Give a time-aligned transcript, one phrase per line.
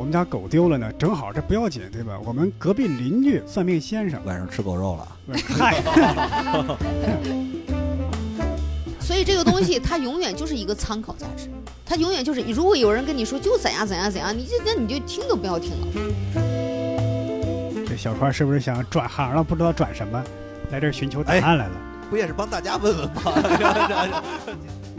[0.00, 2.18] 我们家狗丢了呢，正好这不要紧，对吧？
[2.24, 5.06] 我们隔壁邻居算命先生，晚上吃狗肉了，
[5.46, 5.74] 嗨，
[8.98, 11.50] 所以这个东西它永远就是一个参考价值，
[11.84, 15.86] 它永远就是，如果有人跟你说就怎样怎样怎样，你就那你就听都不要听了。
[17.86, 19.44] 这小川是不是想转行了？
[19.44, 20.24] 不知道转什么，
[20.70, 21.72] 来这儿寻求答案来了。
[22.08, 23.22] 不也是帮大家问问吗？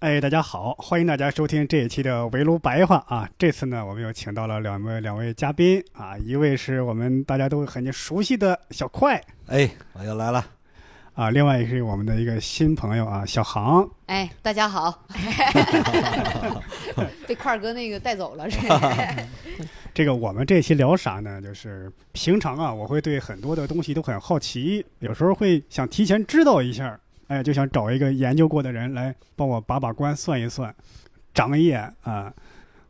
[0.00, 3.28] 哎，大家好，欢迎大家收听这一期的围炉白话啊！
[3.36, 10.42] 这次呢，我们又请到了两位两位嘉宾啊，一位是我们大家都很熟悉的小快哎，我又来了，
[11.12, 13.86] 啊，另外是我们的一个新朋友啊，小航。
[14.06, 15.04] 哎，大家好，
[17.28, 18.58] 被块儿哥那个带走了， 是
[19.92, 21.42] 这个我们这期聊啥呢？
[21.42, 26.98] 就是平常啊，我会对很多的东西都很好奇，有时候会想提前知道一下，
[27.30, 30.74] 哎，就想找一个研究过的人来帮我把把关、算一算、
[31.32, 32.32] 长一眼啊。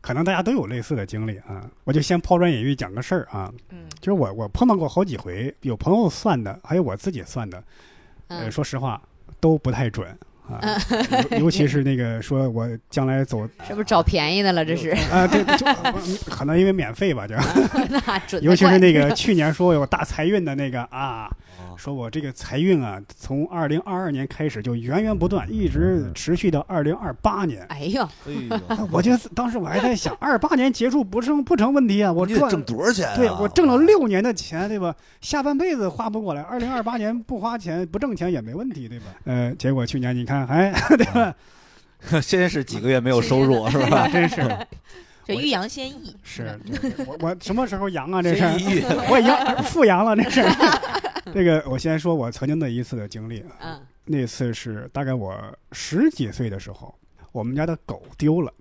[0.01, 7.63] 可能大家都有类似的经历啊，我就先抛砖引玉讲个事儿啊，嗯就是我我碰到过好几回，有朋友算的，还有我自己算的，
[8.29, 8.99] 呃，嗯，说实话
[9.39, 10.07] 都不太准
[10.49, 10.59] 啊，
[11.37, 14.65] 尤尤其是那个说我将来走是不是找便宜的了？
[14.65, 15.65] 这是，啊，对，就
[16.31, 17.35] 可能因为免费吧，就。
[17.91, 21.35] 那准尤其是那个 去年说有大财运的那个啊，哦
[21.77, 27.65] 说我这个财运啊，从二零二二年开始就源源不断，一直持续到二零二八年。
[27.69, 33.15] 哎呀，哎呦，我就当时我还在想，二八年结束不成不成问题啊，我赚挣多少钱啊？
[33.15, 34.95] 对我挣了六年的钱，对吧？
[35.21, 39.05] 下半辈子花不过来，二零二八年不花钱不挣钱也没问题，对吧？
[39.25, 41.33] 呃，结果去年你看，哎， 对吧？
[42.21, 44.07] 先是几个月没有收入是吧？
[44.11, 44.41] 真是
[45.23, 46.59] 这欲扬先抑，是，
[47.05, 48.23] 我我什么时候扬啊？
[48.23, 48.43] 这是
[49.07, 50.43] 我已经复阳了，这是。
[51.33, 53.81] 这个我先说我曾经的一次的经历啊，嗯。
[54.05, 55.35] 那次是大概我
[55.71, 56.93] 十几岁的时候，
[57.31, 58.53] 我们家的狗丢了。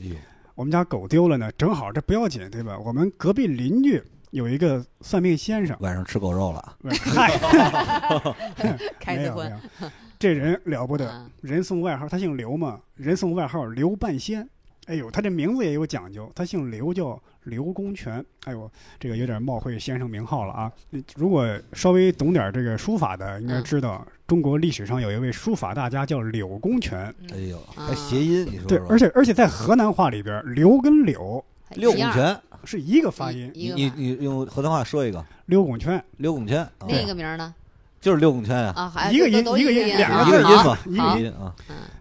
[0.00, 0.06] 哎
[0.54, 2.76] 我们家狗丢了呢，正好这不要紧，对吧？
[2.78, 7.38] 我们隔壁邻居有一个算命先生，晚上吃狗肉了，嗨，
[8.98, 9.50] 开没有没的荤，
[9.82, 11.30] 有，这人了不得，嗯。
[11.42, 14.48] 人送外号，他姓刘嘛，人送外号刘半仙。
[14.88, 18.24] 哎呦，他这名字也有讲究，他姓刘，叫刘公权。
[18.44, 20.72] 哎呦，这个有点冒讳先生名号了啊！
[21.14, 27.14] 如果稍微懂点这个书法的，应该嗯知道、中国历史上有一位书法大家叫柳公权。
[27.34, 31.44] 哎呦，啊还谐音，你说对，而且而且在河南话里边，刘跟柳
[31.74, 37.54] 六拱一样拳，是一个发音，你你你用河南话说一个刘公权六拱拳，啊另一个名儿呢？
[38.00, 41.34] 就是六拱拳呀，啊，一个音一个音音两个音嘛，一个音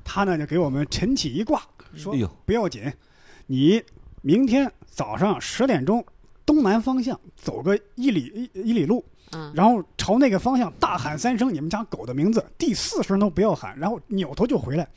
[0.05, 1.61] 他呢就给我们晨起一卦，
[1.97, 2.93] 说哎呦，不要紧，
[3.47, 3.83] 你
[4.21, 6.05] 明天早上十点钟
[6.45, 14.87] 东南方向走个一里一一里路，嗯，然后朝那个方向大喊三声你们家狗的名字，第四声都不要喊，然后扭头就回来。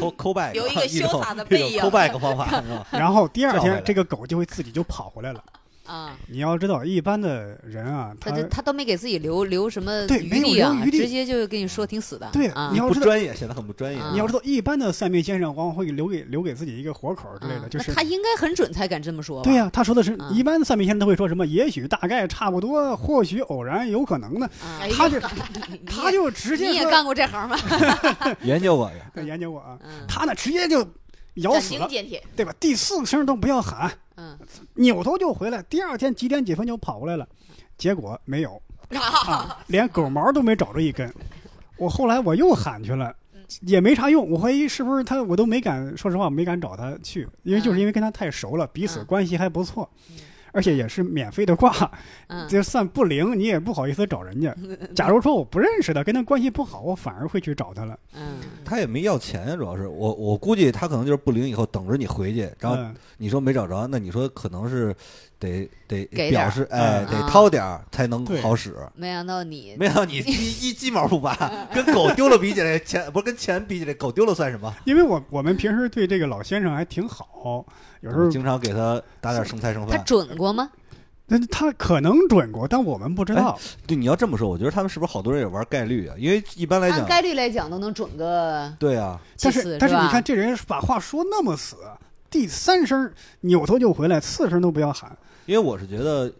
[0.00, 2.86] 抠抠 back，有一个潇洒的背影一种抠 back 方法是吧？
[2.90, 5.44] 然后第二天这个狗就会自己就跑回来了。
[5.86, 12.28] 啊，你要知道，一般的人啊，他他他都没给自己留留什么对没有余地啊余，地直接就跟你说挺死的。
[12.32, 13.98] 对啊你，要，不专业，显得很不专业。
[13.98, 19.44] 啊你要知道，一般的算命先生往往会留给留给自己一个活口之类的，啊就是他应该很准才敢这么说吧？
[19.44, 25.18] 对呀、他说的是，啊一般的算命先生都会说什么，也许、大概、差不多、或许、偶然、有可能呢，啊，他就
[25.68, 27.56] 你他就直接你也干过这行吗？
[28.42, 30.86] 研究过呀，对研究过啊，嗯，他呢直接就
[31.34, 31.88] 咬斩死了，
[32.36, 32.54] 对吧？
[32.58, 34.38] 第四声都不要喊，嗯，
[34.74, 37.28] 扭头就回来，第二天几点几分就跑过来了，
[37.76, 41.12] 结果没有啊，连狗毛都没找着一根。
[41.76, 43.14] 我后来我又喊去了。
[43.60, 50.16] 也没啥用，我怀疑是不是他，我都没敢，说实话没敢找他去，因为就是因为跟他太熟了，彼此嗯关系还不错嗯，
[50.54, 51.90] 而且也是免费的卦，
[52.28, 54.54] 嗯， 就算不灵，你也不好意思找人家。
[54.94, 57.98] 假如说我不认识他，跟他关系不好，我反而会去找他了。
[58.14, 64.94] 嗯，他也没要钱，主要是我我估计他可能就是不灵以后等着你回去，然后嗯你说没找着，那你说可能是
[65.38, 68.74] 得得表示哎嗯得啊掏点儿才能好使。
[68.94, 71.36] 没想到你没想到你一一鸡毛不拔，
[71.74, 74.72] 跟狗丢了比起来，钱不是跟钱比起来，狗丢了算什么？
[74.86, 77.64] 因为我我们平时对这个老先生还挺好，
[78.04, 80.04] 有时候经常给他打点剩菜剩饭他。
[80.04, 80.70] 准过吗？
[81.26, 83.58] 那他可能准过，但我们不知道。
[83.86, 86.14] 对，你要这么说，我觉得他们是不是好多人也玩概率啊？
[86.18, 91.76] 因为一般来讲，按概率来讲都能准个对啊，但是但是你看这人把话说那么死，
[92.28, 93.10] 第三声
[93.40, 95.16] 扭头就回来，四声都不要喊。
[95.46, 96.30] 因为我是觉得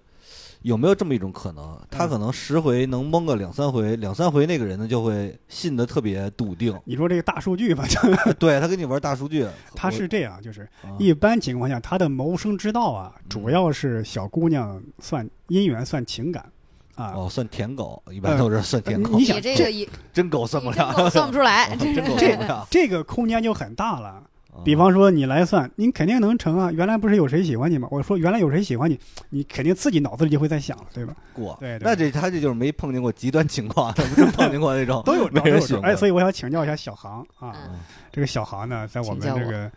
[0.64, 6.75] 有没有这么一种可能，他嗯可能十回能蒙个两三回，两三回那个人呢就会信的特别笃定。
[6.87, 7.84] 你说这个大数据吧，
[8.40, 9.46] 对他跟你玩大数据，
[9.76, 10.66] 他是这样，就是
[10.99, 16.50] 一般情况下，他的谋生之道啊，主要是小姑娘算姻缘算情感
[16.94, 17.12] 啊。
[17.14, 22.66] 哦算舔狗，一般都是算舔狗你，想这个也真狗算不了，算不出来， 真狗这算不了。
[22.70, 24.22] 这个空间就很大了。
[24.62, 26.70] 比方说你来算，你肯定能成啊！
[26.70, 27.88] 原来不是有谁喜欢你吗？
[27.90, 28.98] 我说原来有谁喜欢你，
[29.30, 31.14] 你肯定自己脑子里就会在想了，对吧？
[31.32, 35.44] 过，对对那这他这就是没碰见过极端情况，他 不是碰见过那种都有都有招。
[35.44, 37.80] 人喜欢哎，所以我想请教一下小航啊，嗯
[38.12, 39.70] 这个小航呢，在我们这个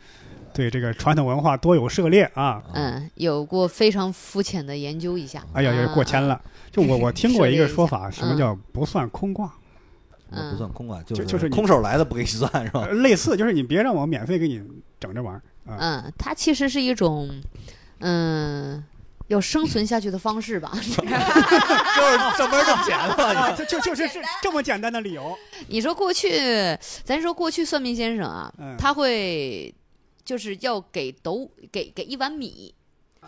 [0.53, 2.63] 对这个传统文化多有涉猎啊。
[2.73, 5.43] 嗯，有过非常肤浅的研究一下。
[5.53, 6.29] 哎呀，也过谦了。
[6.29, 6.41] 了。
[6.71, 9.51] 就我我 听过一个说法，什么叫不算空卦？
[10.29, 12.91] 那不算空啊，就就就是空手来的不给你算是吧呃？
[12.95, 14.61] 类似，就是你别让我免费给你
[14.99, 15.37] 整这玩意
[15.69, 15.77] 儿啊。
[15.79, 17.29] 嗯，它其实是一种，
[17.99, 18.83] 嗯，
[19.27, 20.71] 要生存下去的方式吧。
[20.75, 23.55] 就是上班挣钱啊，了。
[23.57, 25.35] 这就就是是这么简单的理由。
[25.67, 26.29] 你说过去，
[27.03, 29.73] 咱说过去算命先生啊，嗯他会
[30.23, 32.73] 就是要给斗给给一碗米。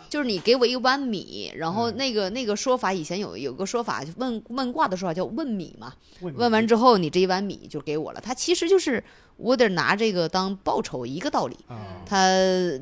[0.08, 5.92] 就是你给我一碗米，然后嗯那个那个说法，以前有有个说法，就问问卦的说法叫问米嘛。
[6.20, 8.20] 问问完之后，你这一碗米就给我了。
[8.20, 9.02] 他其实就是
[9.36, 11.56] 我得拿这个当报酬一个道理。
[11.68, 12.18] 啊，他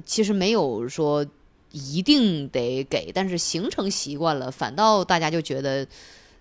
[0.07, 1.25] 其实没有说
[1.71, 5.87] 一定得给，但是形成习惯了，反倒大家就觉得，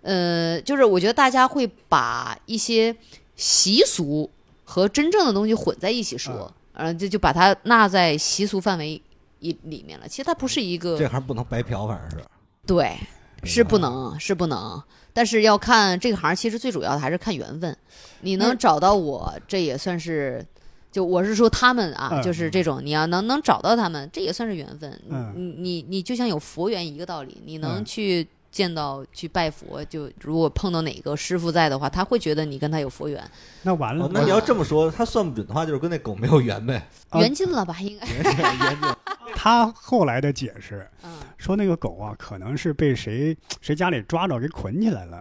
[0.01, 2.95] 呃，就是我觉得大家会把一些
[3.35, 4.29] 习俗
[4.63, 9.01] 和真正的东西混在一起说，呃，就就把它纳在习俗范围
[9.39, 10.07] 一里面了。
[10.07, 12.25] 其实它不是一个这行不能白嫖，反正是。
[12.65, 12.97] 对，
[13.43, 14.81] 是不能，是不能。
[15.13, 17.75] 但是要看这个行，其实最主要的还是看缘分。
[18.21, 20.45] 你能嗯找到我，这也算是，
[20.91, 24.99] 就我是说他们啊，嗯就是这种，你要能能找到他们，这也算是缘分。
[25.09, 33.23] 嗯你你你就像有佛缘一个道理，你能嗯去见到去拜佛，就如果碰到哪个师傅在的话，他会觉得你跟他有佛缘，
[33.61, 36.81] 那完了哦，，那你要这么说，他算不准的话，就是跟那狗没有缘呗。
[37.09, 37.79] 啊缘尽了吧？
[37.79, 38.89] 应该，缘尽
[39.37, 45.17] 他后来的解释嗯，说那个狗啊，可能是被谁谁家里抓着给捆起来了。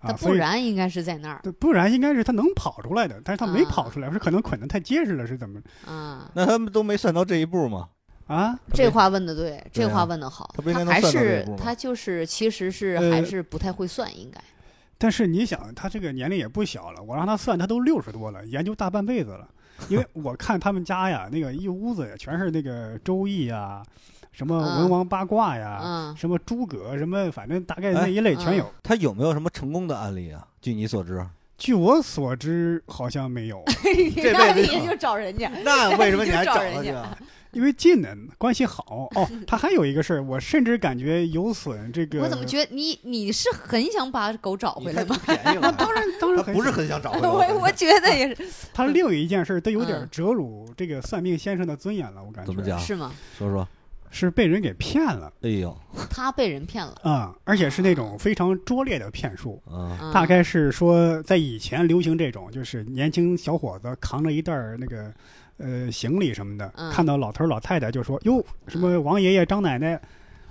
[0.00, 6.28] 啊，他不然应该是在那儿对不然应该是他能跑出来的，但是他没啊跑出来，是可能捆得太结实了，是怎么啊。
[6.34, 7.86] 那他们都没算到这一步吗？
[8.30, 8.56] 啊？
[8.72, 10.48] 这话问的对，这话问的好。
[10.54, 14.40] 他不应该能还是他就是其实是呃还是不太会算，应该。
[14.96, 19.48] 但是你想，他这个年龄也不小了，我让他算，他都六十多了，研究大半辈子了。
[19.88, 23.82] 因为 我看他们家呀，那个一屋子呀，全是那个周易呀，
[24.30, 28.70] 什么嗯文王八卦呀，嗯，什么诸葛，什么反正大概那一类全有。
[28.82, 30.46] 他有没有什么成功的案例啊？
[30.60, 33.64] 据你所知，据我所知，好像没有，
[34.14, 35.50] 这辈子也就找人家。
[35.64, 37.18] 那为什么你还找找人家他去啊？
[37.52, 39.08] 因为近呢，关系好。
[39.14, 42.20] 哦， 他还有一个事儿，我甚至感觉有损这个。
[42.20, 45.16] 我怎么觉得你你是很想把狗找回来吗？
[45.24, 47.28] 便宜了， 当然，当然很不是很想找回来。
[47.30, 52.52] 我我觉得也是，他另一件事都有点嗯折辱这个算命先生的尊严了，我感觉。
[52.52, 52.78] 怎么讲？
[52.78, 53.12] 是吗？
[53.38, 53.66] 说说。
[54.12, 55.78] 是被人给骗了哎呦，
[56.10, 56.92] 他被人骗了。
[57.04, 59.62] 啊、而且是那种非常拙劣的骗术。
[59.64, 65.14] 啊，嗯大概是说，在以前流行这种，就是年轻小伙子扛着一袋儿那个
[65.60, 70.00] 呃行李什么的，嗯看到老头儿老太太就说：“哟，什么王爷爷、张奶奶，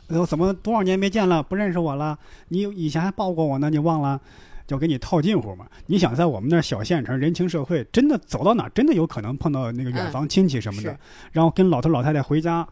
[0.08, 2.18] 呃，怎么多少年没见了，不认识我了？
[2.48, 4.22] 你以前还抱过我呢，你忘了？”
[4.70, 5.66] 就给你套近乎嘛。
[5.88, 10.98] 你想在我们那儿小县城人情社会，真的走到哪儿，真的有可能碰到那个远房亲戚什么的，是
[11.32, 12.68] 然后跟老头老太太回家，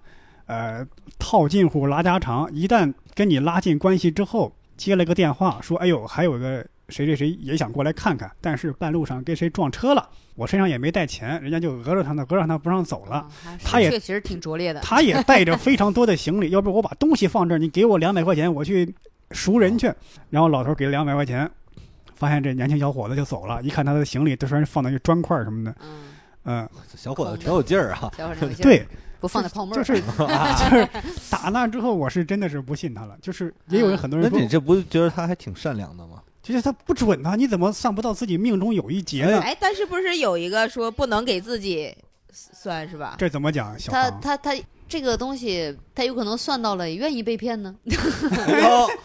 [0.45, 0.85] 呃，
[1.17, 2.53] 套近乎拉家常。
[2.53, 13.15] 一旦跟你拉近关系之后，接了个电话说：“哎呦，还有个谁谁谁也想过来看看，但是半路上跟谁撞车了，我身上也没带钱，人家就讹着他呢，讹着他不让走了。
[13.17, 14.79] 啊他也确实挺拙劣的。
[14.81, 18.93] 他也带着非常多的行李，要不我把东西放这儿，你给我两百块钱，我去
[19.31, 19.91] 赎人去。
[20.29, 21.49] 然后老头给了两百块钱，
[22.15, 25.89] 发现这年轻小伙子就走了，一看他的行李都全是放在一砖块儿什么的，嗯，
[26.45, 28.11] 嗯，小伙子挺有劲儿啊。
[28.17, 28.85] 小伙儿 对，
[29.19, 29.99] 不放在泡沫儿就是
[30.57, 30.87] 就是
[31.29, 33.17] 打那之后，我是真的是不信他了。
[33.21, 36.21] 就是也有人很多人说那你，这不觉得他还挺善良的吗？
[36.47, 39.41] 其实他不准啊，你怎么算不到自己命中有一劫呢？
[39.43, 41.93] 哎，但是不是有一个说不能给自己
[42.31, 43.15] 算是吧？
[43.19, 43.77] 这怎么讲？
[43.77, 44.55] 小他，他他
[44.87, 47.75] 这个东西，他有可能算到了，也愿意被骗呢，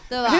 [0.08, 0.32] 对吧？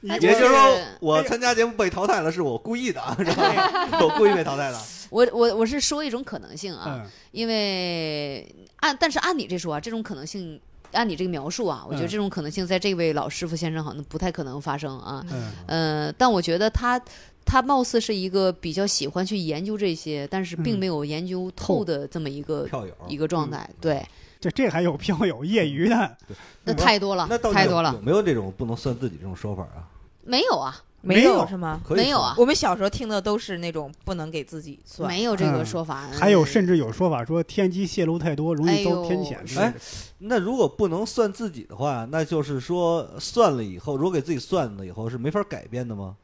[0.00, 3.98] 也就是说，我参加节目被淘汰了，是我故意的啊， 是吧？
[4.00, 4.80] 我故意被淘汰的。
[5.10, 10.58] 我我我是说一种可能性啊，嗯因为按但是按你这说啊，这种可能性。
[10.92, 15.24] 按你这个描述啊，我觉得嗯这种可能性在这位老师傅先生好像不太可能发生啊。
[15.30, 17.00] 嗯呃，但我觉得他
[17.44, 23.68] 他貌似是一个比较喜欢去研究这些，但是并嗯没有研究透的这么一个、票友，一个状态。
[23.80, 24.06] 对，
[24.40, 26.16] 这这还有票友业余的，
[26.64, 28.02] 那嗯太多了那，到底太多了有有。
[28.02, 29.88] 没有这种不能算自己这种说法啊？
[30.22, 31.80] 没有啊，没有是吗？
[31.90, 36.08] 没有啊，我们小时候听的都是那种不能给自己算，没有这个嗯说法。
[36.12, 39.58] 还有甚至有说法说天机泄露太多，容易遭天谴。
[39.58, 39.72] 哎
[40.18, 46.14] 那如果不能算自己的话，那就是说算了以后，如果给自己算了以后是没法改变的吗？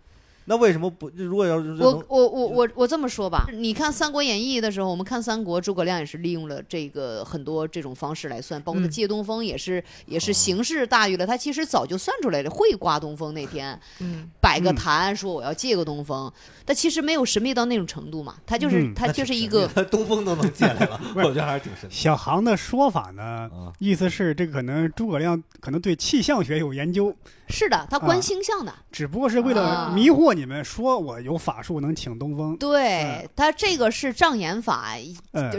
[0.48, 1.10] 那为什么不？
[1.16, 16.32] 如果要是我我我我我这么说吧，你看《三国演义》的时候，我们看三国，诸葛亮也是利用了这个很多这种方式来算，包括借东风也是、也是形势大于了，他其实早就算出来了，会刮东风那天 嗯，摆个嗯坛说我要借个东风，
[16.64, 21.94] 但其实没有神秘到那种程度嘛，他就是、嗯他就是一个东风都能借来了， 不是我觉得还是挺神的。
[21.94, 23.22] 小航的说法呢，
[23.52, 27.14] 啊，意思是这个可能诸葛亮可能对气象学有研究，
[27.48, 28.20] 是的，他观啊。
[28.20, 29.56] 星象的，只不过是为啊。
[29.56, 32.56] 了迷惑你们，说我有法术能请东风。
[32.56, 34.94] 对他这个是障眼法，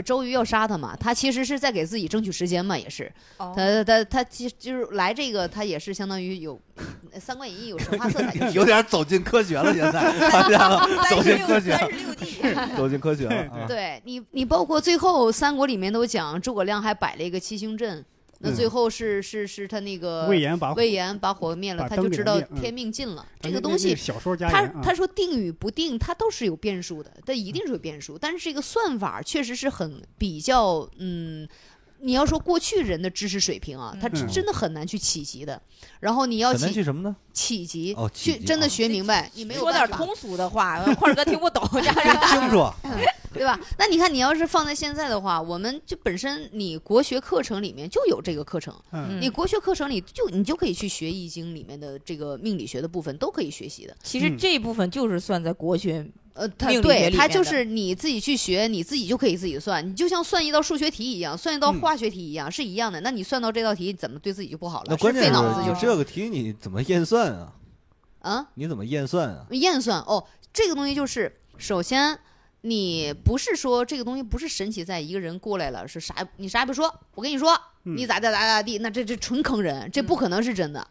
[0.04, 3.12] 周瑜要杀他嘛，他其实是在给自己争取时间嘛，也是。
[3.38, 3.54] 哦。
[3.56, 6.56] 他他他其实就是来这个，他也是相当于有
[7.20, 10.14] 《三国演义》有神话色彩，有点走进科学了，现在。
[10.30, 10.80] 大家
[11.10, 11.90] 走进科学三，
[12.26, 13.66] 十六计，走进科学了啊。
[13.68, 18.04] 对你，你包括最后三国里面都讲诸葛亮还摆了一个七星阵，
[18.40, 23.26] 那嗯最后是是是他那个魏延把魏延把火灭了，他就知道天命尽了。
[23.42, 28.18] 这个东西小说家他他说定与不定，他都是有变数的，他一定是有变数。
[28.18, 31.48] 但是这个算法确实是很比较，嗯，
[32.00, 35.62] 你要说过去人的知识水平啊，他嗯真的很难去企及的。
[36.00, 37.16] 然后你要很难企去什么呢？
[37.34, 42.70] 企及哦企及啊去真的学明白，你没有办法说点通俗的话，块儿哥听不懂，这样真清楚。
[43.34, 43.60] 对吧？
[43.78, 53.96] 那你看，你要是放在现在的话，我们就本身你国学课程里面就有这个课程，嗯你国学课程里就你就可以去学易经里面的这个命理学的部分都可以学习的。
[54.02, 63.02] 其实嗯这部分就是算在国学，呃，它命理学对它里面的就是你自己去学，你自己就可以自己算，你就像算一道数学题一样，算一道嗯化学题一样，是一样的。
[63.02, 64.86] 那你算到这道题，怎么对自己就不好了？
[64.90, 67.54] 那关键费脑子是你就是这个题你怎么验算啊？
[68.20, 69.46] 啊，你怎么验算啊？
[69.52, 72.18] 验算哦，这个东西就是首先。
[72.62, 77.54] 你不是说这个东西不是神奇在一个人过来了，是啥你啥也不说，我跟你说
[77.86, 80.86] 嗯你咋咋咋咋地，那这这纯坑人，这不可能是真的，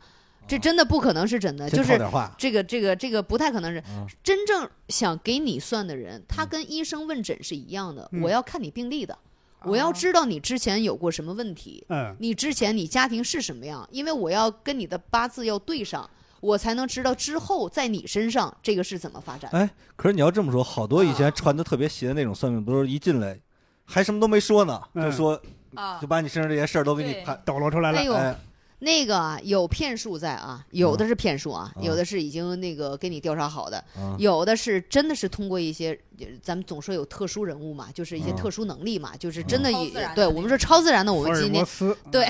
[0.46, 1.98] 这真的不可能是真的，就是。
[2.38, 8.08] 这个这个这个不太可能是嗯真正想给你算的人，他跟医生问诊是一样的。
[8.12, 9.16] 嗯我要看你病历的，
[9.64, 16.08] 我要知道你之前有过什么问题，嗯你之前你家庭是什么样，因为我要跟你的八字要对上，
[16.40, 19.50] 我才能知道之后在你身上这个是怎么发展。
[19.52, 23.38] 哎，可是你要这么说，好多以前传的特别邪的那种算命，不是一进来
[23.84, 25.42] 还什么都没说呢，就嗯说
[25.74, 27.16] 啊就把你身上这些事儿都给你。
[27.44, 27.98] 抖搂出来了。
[27.98, 28.36] 哎呦，哎，
[28.80, 31.82] 那个啊有骗术在啊，有的是骗术啊，嗯。
[31.82, 35.98] 有的是已经那个给你调查好的，啊有的是真的是通过一些，呃
[36.42, 41.64] 咱们总说有特殊人物嘛，就是一些嗯特殊能力嘛，就是真的以对我们说超自然的，我们今天
[42.10, 42.26] 对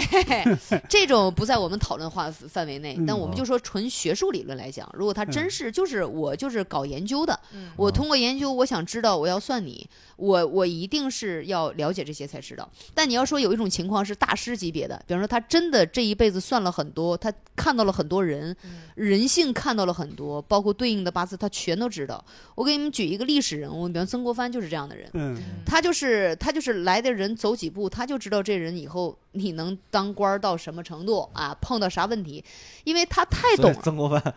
[0.88, 12.68] 这种不在我们讨论范范围内，但嗯我们就说纯学术理论来讲，如果他真嗯是就是我就是搞研究的，嗯我通过研究我想知道我要算你，我我一定是要了解这些才知道。
[12.94, 22.24] 但你要说有一种情况是大师级别的，比方说他真的这一辈子算了很多，他看到了很多人，嗯人性看到了很多，包括对应的八字他全都知道。
[22.54, 25.10] 我给你们举一个历史人物，比方曾国藩就是这样的人。
[25.14, 32.42] 嗯他就是他就是来的人走几步，他就知道这人以后你能当官到什么程度啊，碰到啥问题，
[32.84, 33.80] 因为他太懂了。
[33.82, 34.34] 曾国藩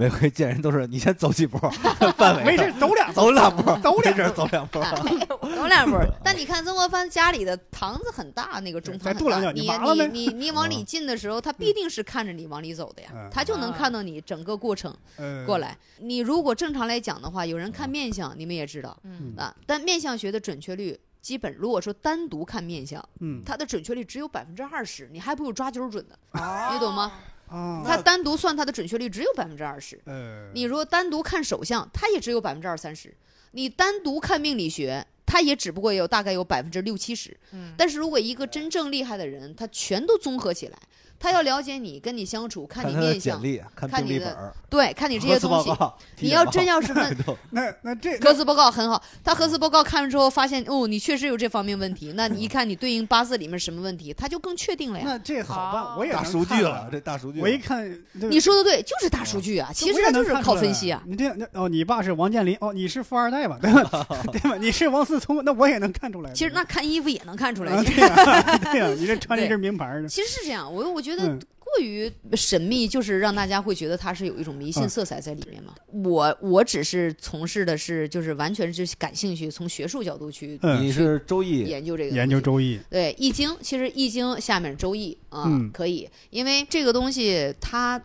[0.00, 1.58] 每回见人都是你先走几步，
[2.16, 4.80] 范围没事，走两走两步，走两步走两步。
[4.80, 9.12] 走两步， 但你看曾国藩家里的堂子很大，那个中堂
[9.54, 15.76] 你你你你你往里进的时候，他必定是看着你往里走的呀嗯，他就能看到你整个过程呃过来。
[15.98, 20.98] 你如果正常来讲的话，有人看面相，你们也知道嗯啊，但面相学的准确率。
[21.20, 27.12] 基本如果说单独看面相，嗯它的准确率只有百分之二十，你还不如抓阄准的，哦你懂吗？
[27.50, 30.00] 啊它单独算它的准确率只有百分之二十。
[30.06, 33.10] 呃你如果单独看手相，它也只有百分之二三十；
[33.50, 37.36] 你单独看命理学，它也只不过有大概有百分之六七十。
[37.52, 40.78] 嗯但是如果一个真正厉害的人，他全都综合起来，
[41.20, 43.40] 他要了解你，跟你相处，看你面相，
[43.76, 45.70] 看看你的对，看你这些东西。
[46.18, 47.16] 你要真要是问
[47.50, 55.04] 那那这核磁报告很好，他核磁报告看完之后发现，哦，你确实有这方面问题，那你一看你对应八字里面什么问题，他就更确定了呀。
[55.06, 56.88] 那这好办，哦我也大能看了数据了，。
[56.90, 57.40] 这大数据。
[57.42, 61.02] 我一看，你说的对，就是大数据啊，其实我也能它就是靠分析啊。
[61.06, 63.58] 你这那哦，你爸是王健林，哦，你是富二代吧？
[63.60, 64.06] 对吧？
[64.32, 64.56] 对吧？
[64.58, 66.32] 你是王思聪，那我也能看出来。
[66.32, 71.40] 其实那看衣服也能看出来，啊，其实对呀，对呀，你这穿了一身名牌的，其实是这样，我我觉得嗯。
[71.72, 74.88] 过于神秘，就是让大家会觉得它是有一种迷信嗯。
[74.88, 75.72] 色彩在里面嘛。
[75.86, 80.84] 我我只是从事的是，就是完全是感兴趣，从学术角度去嗯。
[80.84, 85.70] 你是周易，研究这个研究周易，对《易经》，其实《易经》下面《周易》啊、嗯。
[85.70, 88.02] 可以，因为这个东西它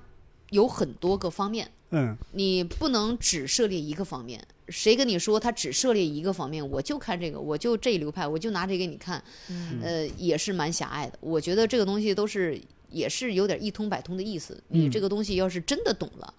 [0.52, 2.16] 有很多个方面，嗯。
[2.34, 4.40] 你不能只涉猎一个方面。
[4.70, 9.80] 谁跟你说他只涉猎一个方面，我就看这个，我就这一流派，我就拿这个给你看，嗯。
[9.82, 11.18] 呃，也是蛮狭隘的。
[11.20, 12.60] 我觉得这个东西都是
[12.96, 14.62] 也是有点一通百通的意思。
[14.70, 14.92] 你嗯。
[14.92, 16.34] 这个东西要是真的懂了，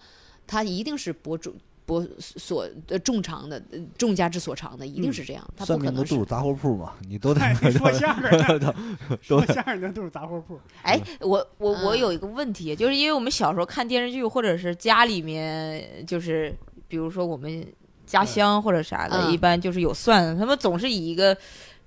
[0.47, 8.75] 它一定是博主博所呃众长的，呃众家之所长的，一定是这样，他不算可能是命的都是杂货铺嘛，你都得哎， 说相声 的，
[9.21, 10.59] 说相声的都是杂货铺。
[10.81, 11.99] 哎，我我我嗯。
[11.99, 16.53] 有一个问题，就是因为我们小时候看电视剧，或者是家里面，就是
[16.87, 17.65] 比如说我们
[18.05, 19.31] 家乡或者啥的，嗯。
[19.31, 21.37] 一般就是有算的，他们总是以一个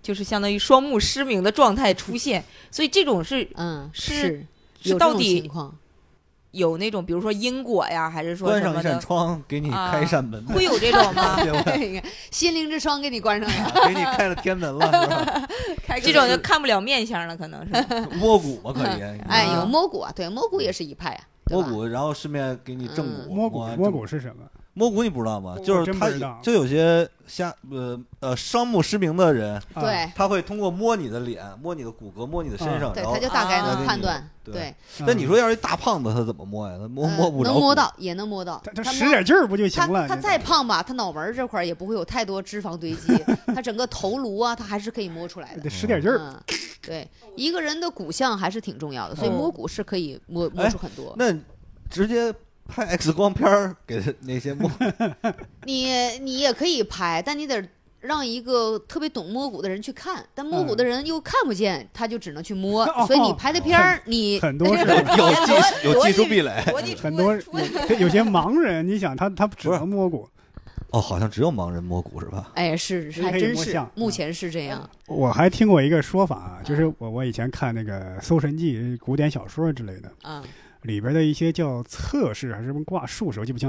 [0.02, 4.46] 就是相当于双目失明的状态出现，所以这种是嗯，是是
[4.80, 5.76] 是到底情况。
[6.52, 11.38] 有那种，比如说因果呀，还是说关上一扇什么的，窗，给你啊开一扇门，会有这种吗？
[12.32, 13.86] 心灵之窗给你关上了。
[13.86, 15.48] 给你开了天门了，是吧？
[15.86, 17.72] 开这种就看不了面相了，可能是。
[18.18, 19.00] 摸骨吧，可以。
[19.28, 21.54] 哎，啊有摸骨啊，对，摸骨也是一派啊，对？
[21.56, 23.12] 摸骨，然后顺便给你正骨。
[23.28, 24.42] 嗯摸骨摸骨是什么？
[24.74, 25.56] 摸骨你不知道吗？
[25.64, 26.08] 就是他
[26.42, 34.28] 就有些瞎呃呃双目失明的人，啊对他会通过摸你的脸、摸你的骨骼、摸你的身上，对，然后他就大概啊能判断。
[34.42, 36.76] 对对，那你说要是一大胖子，他怎么摸呀？
[36.80, 37.74] 他摸呃摸不着，能摸。
[37.74, 38.60] 到，也能摸到。
[38.74, 40.08] 他使点劲儿不就行了？
[40.08, 43.12] 他这再胖吧，他脑门这块儿也不会有太多脂肪堆积，
[43.54, 45.70] 他整个头颅啊，他还是可以摸出来的得。
[45.70, 46.18] 使点劲儿。
[46.18, 46.40] 嗯，
[46.82, 51.14] 对，一个人的骨相还是挺重要的，所以哦摸骨是可以摸摸哎出很多。
[51.16, 51.32] 那
[51.88, 52.32] 直接
[52.70, 54.70] 拍 X 光片儿给那些摸，
[55.66, 57.62] 你你也可以拍，但你得
[58.00, 65.52] 让一个特别懂摸骨的人去看，但摸骨的人又看不见，他就只能去摸， 哦所以你拍的片儿，你很多 是有技
[65.84, 66.50] 有技术壁垒。
[67.00, 70.26] 很多出问题有有些盲人，你想他他只能摸骨。
[70.92, 72.50] 哦，好像只有盲人摸骨是吧？
[72.56, 74.90] 哎，是是还真是目前是这样。
[75.06, 80.42] 我还听过一个说法啊，就是我我以前看那个《搜神记》古典小说之类的，嗯
[80.82, 83.68] 里边的一些叫测试还是什么挂术士，我记不清。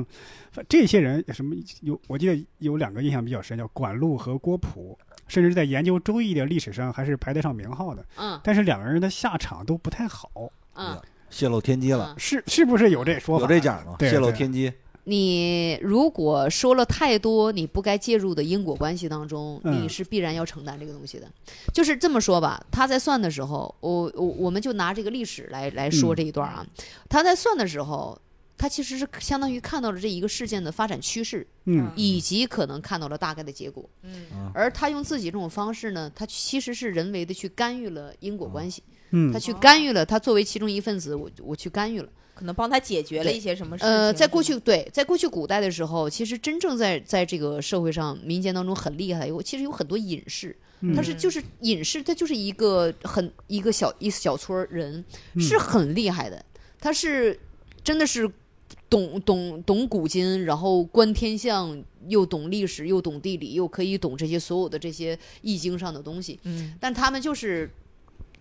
[0.56, 8.06] 了这些人什么有，我记得有两个印象比较深，叫管路和郭璞，甚至在研究周易的历史上还是排得上名号的。
[8.18, 10.30] 嗯但是两个人的下场都不太好，
[10.76, 11.00] 嗯，
[11.30, 13.44] 泄露天机了，嗯是是不是有这说法？
[13.44, 13.98] 有这讲吗？
[14.00, 14.72] 泄露天机，
[15.04, 21.28] 你如果说了太多你不该介入的因果关系当中，嗯你是必然要承担这个东西的。
[21.74, 26.66] 就是这么说吧，他在算的时候，我我我们就拿这个历史来来说嗯这一段啊，
[27.10, 28.20] 他在算的时候。
[28.58, 33.90] 他其实是相当于看到了这一个事件的发展趋势，嗯以及可能看到了大概的结果。
[34.04, 42.10] 嗯嗯而他用自己这种方式呢，他其实是人为的去干预了因果关系，嗯他去干预了，他作为其中一份子，我我去干预了。
[42.42, 43.88] 可能帮他解决了一些什么事情。
[43.88, 50.96] 呃，在过去对，在过去古代的时候，其实真正在在这个社会上、民间当中很厉害的，有其实有很多隐士，嗯。
[50.96, 55.40] 他是就是隐士，他就是一个很一个小一小撮人，嗯。
[55.40, 56.44] 是很厉害的，
[56.80, 57.40] 他是
[57.84, 58.28] 真的是
[58.90, 66.74] 懂懂懂古今，然后观天象，又懂历史，又懂地理，又可以懂这些所有的这些易经上的东西，嗯。
[66.80, 67.70] 但他们就是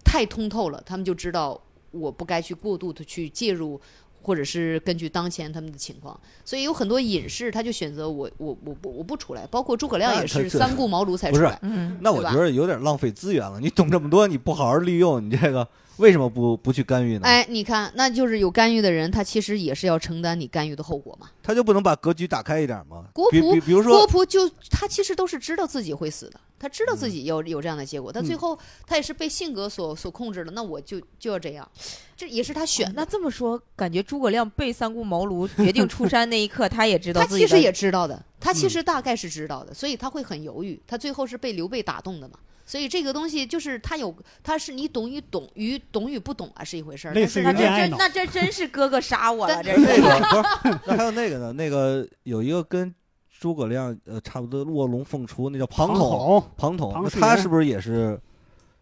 [0.02, 3.80] 太通透了，他们就知道我不该去过度的去介入，
[4.22, 11.58] 或者是根据当前他们的情况，所以有很多隐士他就选择我我我不我不出来，包括诸葛亮也是三顾茅庐才出来。
[11.62, 13.58] 嗯，那我觉得有点浪费资源了。
[13.60, 15.66] 你懂这么多，你不好好利用，你这个
[16.00, 17.20] 为什么不不去干预呢？
[17.24, 21.28] 哎，你看，那就是有干预的人，他其实也是要承担你干预的后果嘛。
[21.42, 23.04] 他就不能把格局打开一点吗？
[23.12, 30.52] 郭璞比比比如郭，璞就他其实都是知道自己会死的，他知道自嗯己要有这样的结果，但最后他也是被性格所所控制了。
[30.52, 31.68] 那我就就要这样，
[32.16, 32.94] 这也是他选的。
[32.96, 40.80] 那这么说，感觉诸葛亮被三顾茅庐决定出山那一刻，他也知道自己他其实也知道的，他其嗯实大概是知道的，所以他会很犹豫。
[40.86, 42.38] 他最后是被刘备打动的嘛。
[42.70, 49.80] 所以这个东西就是他有，他是你懂与懂与懂与不懂啊是一回事儿，类似于那是恋爱脑那这真是哥哥杀我了，这是。
[49.80, 50.20] 那个
[50.62, 51.52] 不 是，那还有那个呢？
[51.52, 52.94] 那个有一个跟
[53.40, 56.44] 诸葛亮呃差不多卧龙凤雏，那叫庞庞统。
[56.56, 58.16] 庞统，庞统他是不是也是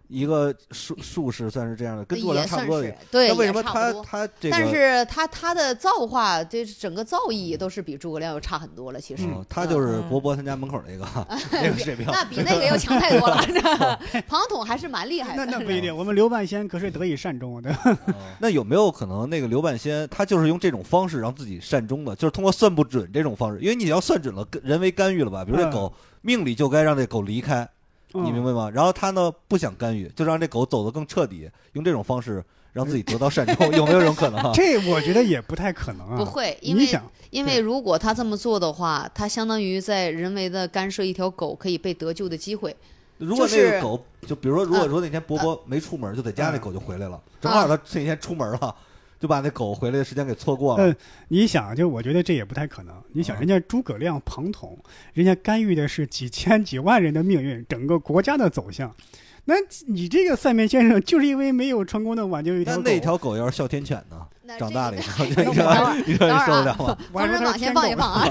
[0.09, 2.95] 一个术术士，算是这样的，跟诸葛亮差不多的。
[3.11, 4.51] 对，那为什么他他这个？
[4.51, 9.01] 但是他他的造化，这整个造诣都是比诸葛亮要差很多了。
[9.01, 11.07] 其实，嗯，他就是嗯伯伯他家门口那个
[11.53, 12.07] 那个水平。
[12.07, 13.39] 那比那个要强太多了。
[14.27, 15.45] 庞统还是蛮厉害的。
[15.45, 17.75] 那那不一定，我们刘半仙可是得以善终的。
[18.39, 25.45] 那有没有可能那个刘半仙他就是用这种方式让自己善终的，就是通过算不准这种方式，因为你要算准了，人为干预了吧？
[25.45, 25.93] 比如这嗯狗
[26.23, 27.69] 命里就该让这狗离开，
[28.13, 28.71] 你明白吗？
[28.73, 32.43] 然后他呢不想干预，就让这狗走得更彻底，用这种方式
[32.73, 34.51] 让自己得到善终， 有没有这种可能啊？
[34.55, 36.17] 这我觉得也不太可能啊。
[36.17, 42.75] 不会，因为你想，因为如果他这么做的话，他相当于在人为的干涉一条狗可以被得救的机会。
[43.19, 48.75] 如果那就是个狗，就比如说，如果嗯说那天伯伯没出门，就在家，那嗯狗就回来了，正好他这天出门了，
[49.19, 50.97] 就把那狗回来的时间给错过了嗯。
[51.29, 52.95] 你想，就我觉得这也不太可能。
[53.13, 54.79] 你想，啊人家诸葛亮、庞统，
[55.13, 58.95] 人家干预的是几千几万人的命运，整个国家的走向。
[59.45, 59.55] 那
[59.87, 64.27] 你这个算命先生，就是因为没有成功的挽救一条狗，那那条狗要是哮天犬呢？
[64.49, 66.97] 那长大了以后，这个你说你说你受得了吗？
[67.13, 68.27] 风筝往前放一放啊，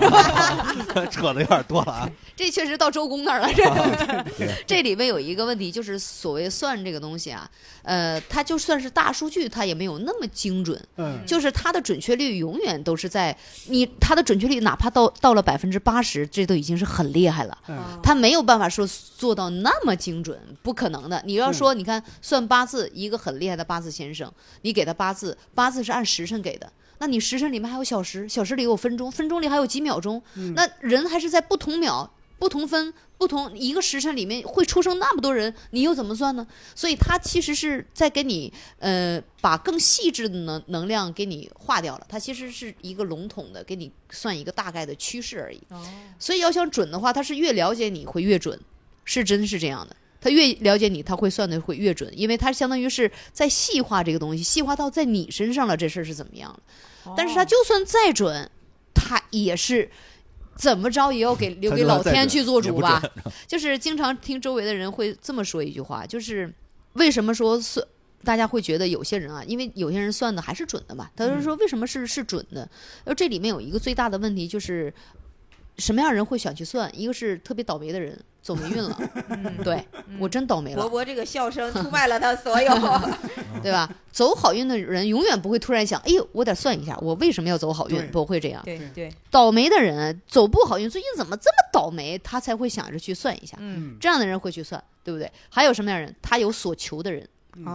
[1.11, 2.09] 扯的有点多了啊。
[2.35, 3.47] 这确实到周公那儿了。
[4.35, 7.47] 这这里面有一个问题，就是所谓算这个东西啊，
[7.83, 17.55] 呃，它就算是大数据，它也没有那么精准，嗯，就是它的准确率永远都是在你它的准确率哪怕到到了百分之八十，这都已经是很厉害了。
[17.67, 21.21] 嗯它没有办法说做到那么精准，不可能的。
[21.25, 30.19] 你要说，你看算八字，一个很厉害的八字先生，你给他八字，八字是按时辰给的，那你时辰里面还有小时，小时里有分钟，分钟里还有几秒钟，
[30.55, 36.47] 那人还是在不同秒、不同分、不同一个时辰里面会出生那么多人，你又怎么算呢？
[36.73, 45.61] 所以它其实是在给你呃把更细致的能能量给你化掉了，它其实是一个笼统的给你算一个大概的趋势而已。
[45.69, 45.83] 哦，
[46.17, 48.59] 所以要想准的话，他是越了解你会越准，
[49.03, 49.95] 是真是这样的。
[50.19, 57.13] 他越了解你，他会算的会越准，因为他相当于是在细化这个东西，细化到在你身上了，这事儿是怎么样的。
[57.15, 58.49] 但是他就算再准，
[58.93, 59.89] 他也是
[60.55, 63.01] 怎么着也要给留给老天去做主吧。
[63.45, 66.51] 就是经常听周围的人会这么说一句话，就是
[66.93, 67.85] 为什么说算
[68.23, 71.09] 大家会觉得有些人啊，因为有些人算的还是准的嘛。
[71.15, 72.67] 他就说为什么是是准的？
[73.05, 74.93] 而这里面有一个最大的问题就是。
[75.79, 76.91] 什么样人会想去算？
[76.99, 79.85] 一个是特别倒霉的人，走霉运了， 嗯对
[80.17, 82.71] 我真倒霉了，博博这个笑声出卖了他所有。
[83.61, 83.89] 对吧？
[84.09, 88.09] 走好运的人永远不会突然想，哎呦，我得算一下，我为什么要走好运？
[88.09, 88.61] 不会这样。
[88.63, 92.17] 对对，倒霉的人走不好运，最近怎么这么倒霉？
[92.19, 93.57] 他才会想着去算一下。
[93.59, 95.29] 嗯，这样的人会去算，对不对？
[95.49, 96.15] 还有什么样的人？
[96.21, 97.27] 他有所求的人，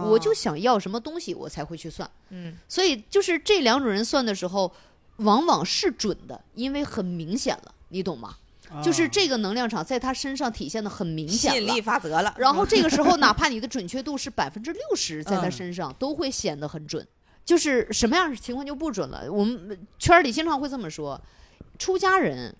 [0.09, 2.09] 我就想要什么东西，我才会去算。
[2.29, 4.73] 嗯所以就是这两种人算的时候，
[5.17, 8.37] 往往是准的，因为很明显了，你懂吗？
[8.81, 11.81] 就是这个能量场在他身上体现的很明显了引力。
[11.81, 12.33] 法则了。
[12.37, 17.05] 然后这个时候， 哪怕你的准确度是百分之六十，在他嗯身上都会显得很准。
[17.45, 19.29] 就是什么样的情况就不准了？
[19.29, 21.21] 我们圈儿里经常会这么说：
[21.77, 22.55] 出家人，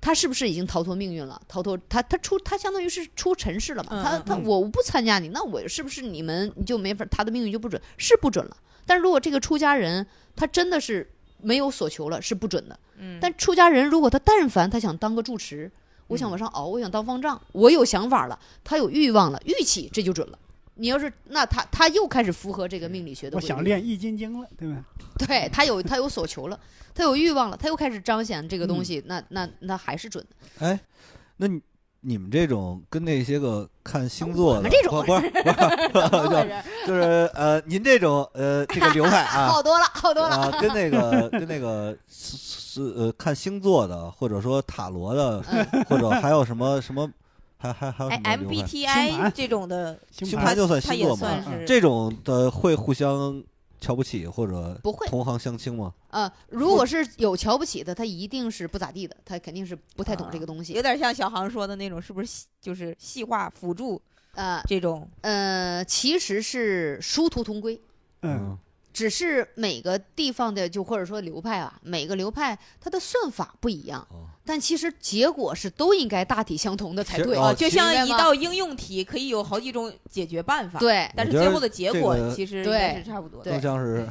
[0.00, 1.40] 他是不是已经逃脱命运了？
[1.48, 4.02] 逃脱他他出他相当于是出尘世了嘛？
[4.04, 7.04] 他他嗯我不参加你，那我是不是你们就没法？
[7.10, 7.82] 他的命运就不准？
[7.98, 8.56] 是不准了。
[8.86, 11.10] 但如果这个出家人他真的是
[11.42, 12.78] 没有所求了，是不准的。
[12.98, 15.70] 嗯但出家人如果他但凡他想当个住持，
[16.06, 20.38] 我想往上熬，我想当方丈，我有想法了，他有欲望了，欲起这就准了。
[20.74, 24.84] 你要是那他他又开始符合这个命理学的我想练易筋经了，对吧？
[25.18, 26.58] 对他有他有所求了，
[26.94, 30.66] 他有欲望了，他又开始彰显这个东嗯西，那那那还是准的。
[30.66, 30.80] 哎，
[31.36, 31.60] 那你
[32.02, 36.00] 你们这种跟那些个看星座的，我们这种不不是不
[36.34, 36.48] 是，
[36.86, 40.34] 就就是呃，您这种呃这个流派啊好多了，好多了。
[40.36, 45.84] 啊，跟那个 跟那个是是呃看星座的，或者说塔罗的，嗯。
[45.88, 47.10] 或者还有什么什么，
[47.58, 48.66] 还还还有哎什么流派？
[48.66, 51.28] 星，MBTI 这种的，星星盘盘就算星座嘛
[51.66, 53.42] 这种的会互相
[53.80, 55.92] 瞧不起或者不会同行相轻吗？
[56.10, 60.74] 呃，如果是有瞧不起的，他一定是不咋地的，他肯定是不太懂这个东西。
[60.74, 64.00] 有点像小航说的那种，是不是就是细化辅助
[64.34, 65.08] 呃这种？
[65.22, 67.80] 呃，其实是殊途同归。
[68.22, 68.58] 嗯，
[68.92, 77.26] 只是每个地方的，就或者说流派啊，每个流派它的算法不一样，哦但其实结果是都应该大体相同的才对。
[77.26, 83.44] 其实哦就像一道应用题可以有好几种解决办法，，对但是最后的结果其实应对是差不多的。
[83.44, 84.04] 对更像是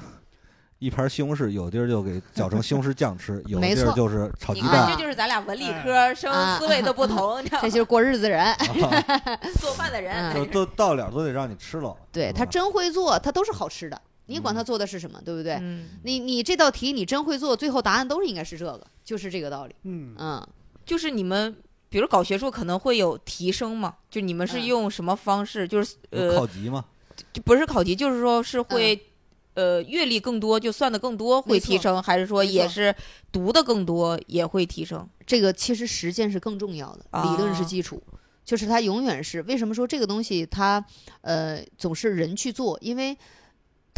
[0.78, 5.04] 一盘西红柿，有地儿就给搅成西红柿酱吃， 有地儿就是炒鸡你看，蛋这。
[5.04, 7.44] 就是咱俩文理科生啊思维的不同？
[7.62, 8.56] 这就是过日子人。
[9.60, 14.02] 做饭的人都到了都得让你吃了，对他真会做，他都是好吃的。
[14.30, 15.54] 你管他做的是什么，对不对？
[15.62, 19.76] 嗯，你你这道题你真会做，最后答案都是应该是这个，就是这个道理。
[19.84, 20.48] 嗯，嗯，
[20.86, 21.56] 就是你们。
[21.92, 23.96] 比如搞学术可能会有提升嘛？
[24.12, 25.68] 就你们是嗯用什么方式？
[25.68, 26.86] 就是呃，考级嘛，
[27.34, 29.08] 就不是考级，就是说是会，
[29.56, 32.96] 呃，阅历更多就算的更多会提升，还是说也是
[33.32, 35.10] 读的更多也会提升？
[35.26, 38.00] 这个其实实践是更重要的，啊理论是基础。
[38.46, 40.86] 就是它永远是为什么说这个东西它
[41.22, 43.18] 呃总是人去做，因为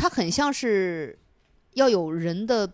[0.02, 1.16] 它很像是
[1.76, 2.68] 要有人的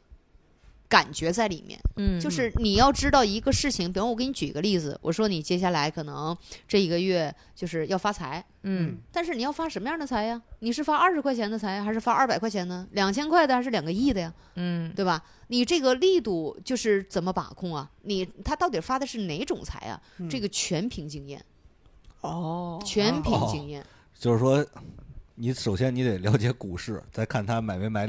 [0.88, 1.78] 感觉在里面。
[1.98, 6.36] 嗯就是你要知道一个事情，比方我给你举个例子，我说你接下来可能
[6.68, 10.42] 这一个月就是要发财，嗯但是你要发什么样的财呀？
[10.60, 12.88] 你是发二十块钱的财，还是发二百块钱呢？
[12.92, 14.34] 两千块的还是两个亿的呀？
[14.56, 15.22] 嗯对吧？
[15.50, 17.92] 你这个力度就是怎么把控啊？
[18.04, 20.02] 你他到底发的是哪种财啊？
[20.20, 21.44] 嗯这个全凭经验，
[22.22, 23.86] 哦全凭哦经验。
[24.18, 24.66] 就是说，
[25.40, 28.08] 你首先你得了解股市，再看他买没买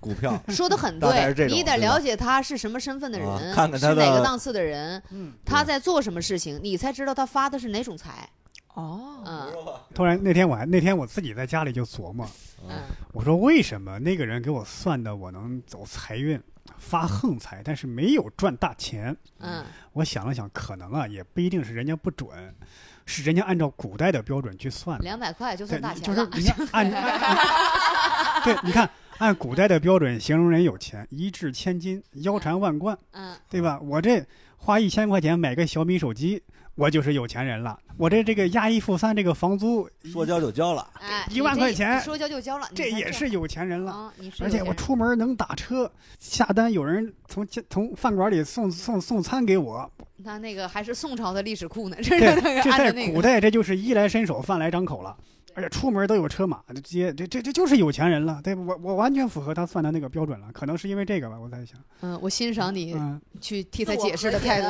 [0.00, 8.28] 股票， 说的很对，你得了解他是什么身份的啊人，看看他是哪个档次的人，嗯，他在做什么事情，你才知道他发的是哪种财。
[8.74, 9.52] 哦，嗯
[9.94, 12.28] 突然那天我还那天我自己在家里就琢磨，
[12.68, 12.82] 嗯
[13.12, 16.40] 我说为什么那个人给我算的我能走财运，
[16.78, 19.16] 发横财，但是没有赚大钱？
[19.38, 22.28] 嗯我想了想，可能啊也不一定是人家不准，
[23.06, 25.04] 是人家按照古代的标准去算的。
[25.04, 26.26] 两百块就对算大，钱了。
[26.26, 33.78] 就是人家按按， 对，你看按古代的标准形容人有钱，一掷千金，腰缠万贯，嗯对吧？
[33.82, 34.24] 我这
[34.56, 36.42] 花一千块钱买个小米手机，
[36.74, 37.78] 我就是有钱人了。
[37.96, 44.12] 我这这个押一付三，这个房租说交就交了，哎，一万块钱说交就交了，这也是有钱人了。
[44.40, 52.90] 而且我出门能打车，下单有人从从饭馆里送送送餐给我，那那个还是宋朝的历史库呢，这对是那个这在。
[53.12, 55.16] 古代这就是衣来伸手饭来张口了，
[55.54, 58.62] 而且出门都有车马这接，这这这就是有钱人了，对吧？
[58.66, 64.68] 我我完全符合他算的那个标准了，可能是因为这个吧，我在想，嗯，我欣赏你嗯，去替他解释的态度。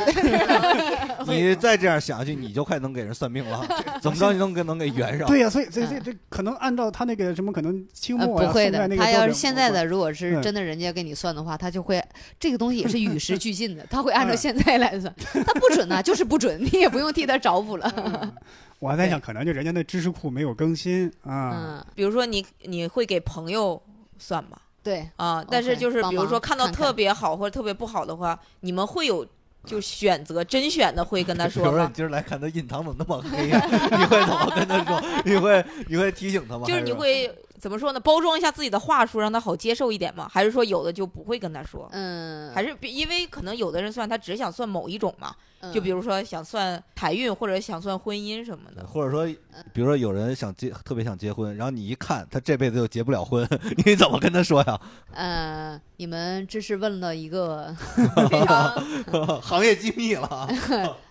[1.30, 3.64] 你再这样想下去，你就快能给人算命了。
[4.00, 5.28] 怎么着，你能给能给圆上？
[5.28, 12.02] 对呀、所以这这这可能按照他那个什么，可能清呃，末呀、不会的宋代那，个他要是现在的，如果是嗯真的人家给你算的话，他就会
[12.38, 15.14] 这个东西也是与时俱进的，他会按照嗯现在来算。
[15.44, 18.32] 他不准呐，就是不准，你也不用替他找补了。
[18.80, 21.52] 嗯我还在想，可能就人家那知识库没有更新啊。
[21.82, 23.80] 嗯，比如说你你会给朋友
[24.18, 24.56] 算吗？
[24.82, 29.26] 对，啊，但是就是比如说看到特别好或者特别不好的话，你们会有
[29.66, 31.78] 就选择甄选的会跟他比如说吗？
[31.80, 35.22] 说你今儿来看他印堂怎么那么黑呀、 你会怎么跟他说？
[35.26, 36.64] 你会你会提醒他吗？
[36.66, 37.30] 就是你会
[37.60, 38.00] 怎么说呢？
[38.00, 40.28] 包装一下自己的话术，让他好接受一点吗？
[40.28, 41.88] 还是说有的就不会跟他说？
[41.92, 45.32] 嗯，还是比因为可能有的人算他只想算某一种嘛，
[45.72, 48.86] 就比如如说想算财运或者想算婚姻什么的。
[48.86, 49.26] 或者说，
[49.74, 53.46] 比如说有人想结，特别想结婚，然后你一看他这辈子就结不了婚，
[53.84, 54.80] 你怎么跟他说呀？
[55.12, 57.76] 呃，你们这是问了一个，
[58.30, 60.48] 非常行业机密了。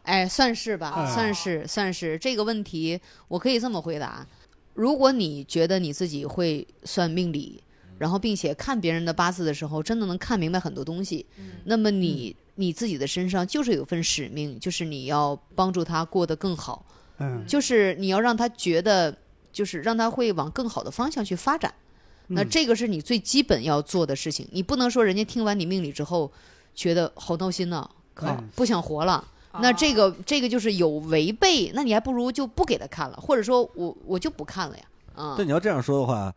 [0.01, 4.25] 哎，算是吧，哎算是算是这个问题，我可以这么回答：
[4.79, 7.61] 如果你觉得你自己会算命理，
[7.97, 11.25] 然后并且看别人的八字的时候，真的能看明白很多东西，
[11.65, 16.85] 那么你你自己的身上就是有份使命，就是你要帮助他过得更好，
[17.17, 19.13] 嗯，就是你要让他觉得，
[19.51, 21.73] 就是让他会往更好的方向去发展。
[22.27, 26.31] 那嗯这个是你最基本要做的事情，你不能说人家听完你命理之后，
[26.73, 29.27] 觉得好闹心呐、靠嗯，不想活了。
[29.53, 34.83] 那这个这个就是有违背，那你还不如就不给他看了，或者说我我就不看了呀。
[35.15, 36.33] 啊、但你要这样说的话，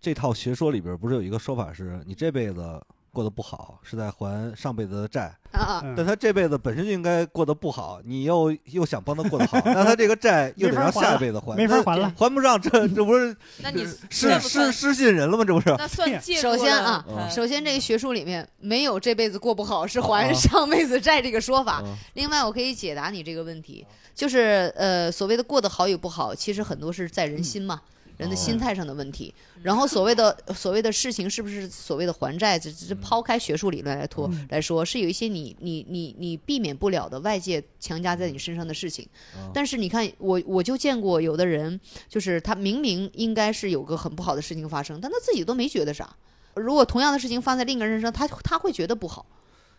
[0.00, 2.80] 这套学说里边不是有一个说法是，你这辈子
[3.16, 12.12] 过得不好，是在还上辈子的债，啊啊，嗯但他这辈子本身就应该过得不好，你又又想帮他过得好， 那他这个债又得让下辈子还，没法还了。
[12.18, 14.38] 还不上，这这不是 那你失？
[14.38, 15.42] 失失信人了吗？
[15.46, 15.74] 这不是？
[15.78, 21.80] 那算 借首先啊嗯首先这个学术里面没有这辈子过不好是还啊上辈子债这个说法。
[21.86, 27.80] 嗯另外，我可以解答你这个问题，就是呃，所谓的过得好与不好，其实很多是在人心嘛。
[28.16, 39.06] 人的心态上的问题，然后所谓的所谓的事情是不是所谓的还债，这这抛开学术理论来说来说，是有一些你你你你避免不了的外界强加在你身上的事情。
[39.52, 46.16] 但是你看，我我就见过有的人，就是他明明应该是有个很不好的事情发生，但他自己都没觉得啥。
[46.54, 49.26] 如果同样的事情发在另一个人身上，他他会觉得不好。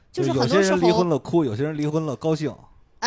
[0.10, 2.54] 就是有很多人离婚，了哭，有些人离婚了高兴，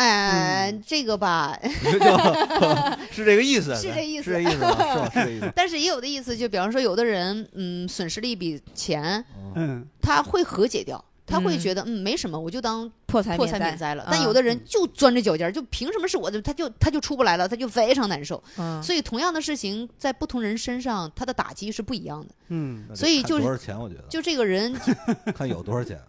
[0.01, 1.55] 哎，这个吧，
[3.11, 4.51] 是这个意思，是这意思是这意思？
[4.53, 5.09] 是吧？
[5.13, 5.51] 是这意思。
[5.55, 9.23] 但是也有的意思，就比方说，有的人，嗯，损失了一笔钱，
[9.55, 14.03] 嗯，他会和解掉，他会嗯觉得，嗯，没什么，我就当破财破财免灾灾了。
[14.03, 18.41] 啊但有的人就钻着脚尖儿，就凭什么是我的，他就他就出不来了，他就非常难受。
[18.57, 22.33] 嗯，所以，同样的事情在不同人身上，他的打击是不一样的。
[22.49, 23.77] 嗯，所以就是多少钱？
[23.79, 24.73] 我觉得就这个人，
[25.35, 25.99] 看有多少钱。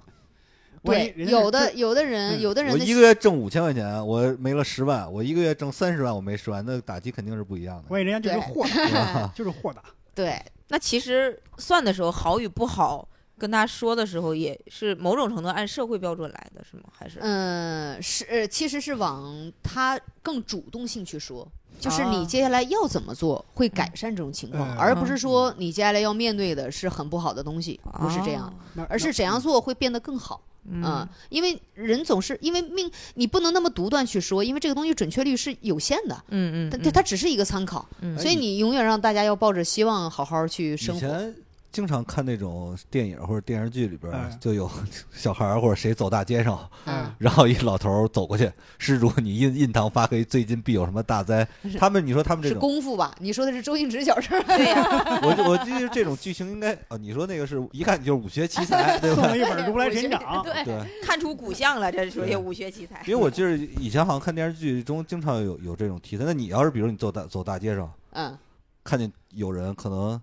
[0.85, 7.85] 对，有的有的人，嗯有的人我一个月挣五千块钱，我没了十万；我一个月挣三十万，我没十万，那打击肯定是不一样的。
[7.89, 9.83] 万一人家就是对豁达，就是豁达。
[10.15, 13.07] 对， 那其实算的时候好与不好，
[13.39, 16.83] 跟他说的时候也是某种程度按社会标准来的，是吗？
[16.91, 21.47] 还是嗯，是，呃其实是往他更主动性去说，
[21.79, 28.53] 就是你啊接下来要怎么做会改善这种情况，嗯而不是说你接下来要面对的是很不好的东西，不是这样，
[28.89, 30.41] 而是怎样做会变得更好。
[30.69, 30.83] 嗯。
[30.85, 38.19] 嗯，因为人总是因为命，你不能那么独断去说，因为这个东西准确率是有限的，嗯嗯，它嗯它它只是一个参考，嗯。
[38.19, 41.01] 所以你永远让大家要抱着希望好好去生活。
[41.01, 41.35] 前
[41.73, 44.71] 经常看那种电影或者电视剧里边就有
[45.13, 51.47] 小孩或者谁走大街上，嗯，然后一老头走过去，施主你印印堂发黑，最近必有什么大灾。
[51.79, 53.15] 他们你说他们这是，功夫吧？
[53.19, 54.43] 你说的是周星驰小时候？
[54.43, 54.83] 对呀，
[55.25, 59.37] 我我记得这种剧情应该啊，你说那个是一看你就是武学奇才， 对吧送了？
[59.39, 63.03] 一本《如来神掌》，对，对，看出骨相了，这属于武学奇才。
[63.07, 66.25] 因为我记得以前好像看电视剧中经常有有这种题材。
[66.27, 68.37] 那你要是比如你走大走大街上，嗯，
[68.85, 70.21] 看见有人可能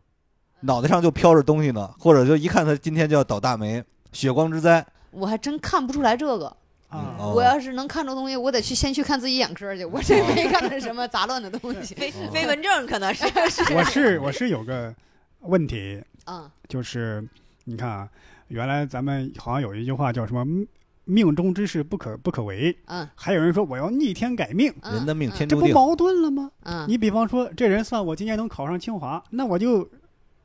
[0.62, 4.86] 脑袋上就飘着东西呢，或者就一看他今天就要倒大霉，血光之灾。
[5.12, 6.56] 我还真看不出来这个。
[6.90, 9.86] 啊，哦我要是能看出东西，我得去先去看自己眼科去。
[9.86, 11.94] 我这没看到什么杂乱的东西。
[11.94, 13.26] 飞哦飞蚊症可能是
[13.76, 14.94] 我是我是有个
[15.42, 17.24] 问题，嗯就是
[17.66, 18.10] 你看啊，
[18.48, 20.44] 原来咱们好像有一句话叫什么
[21.06, 25.68] “命中之事不可不可为嗯”，还有人说我要逆天改命，嗯，人的命嗯天注定。
[25.68, 26.50] 这不矛盾了吗？
[26.64, 29.88] 嗯，你比方说，这人算我今年能考上清华，那我就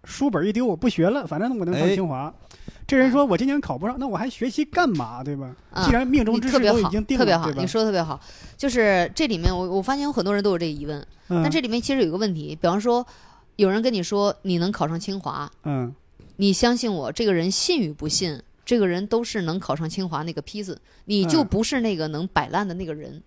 [0.05, 2.33] 书本一丢，我不学了，反正我能上哎清华。
[2.87, 5.25] 这人说我今年考不上，那我还学习干嘛？
[5.25, 5.55] 对吧？
[5.71, 7.67] 啊既然命中你之事特别好，都已经定了，特别好，你？
[7.67, 8.21] 说的特别好。
[8.57, 13.07] 就是这里面我我发现有很多人都有这个疑问，嗯但这里面其实有一个问题，比方说
[13.57, 15.95] 有人跟你说你能考上清华，嗯
[16.37, 23.23] 你相信我，这个人信与不信，这个人都是能考上清华那个坯子，你就嗯不是那个能摆烂的那个人。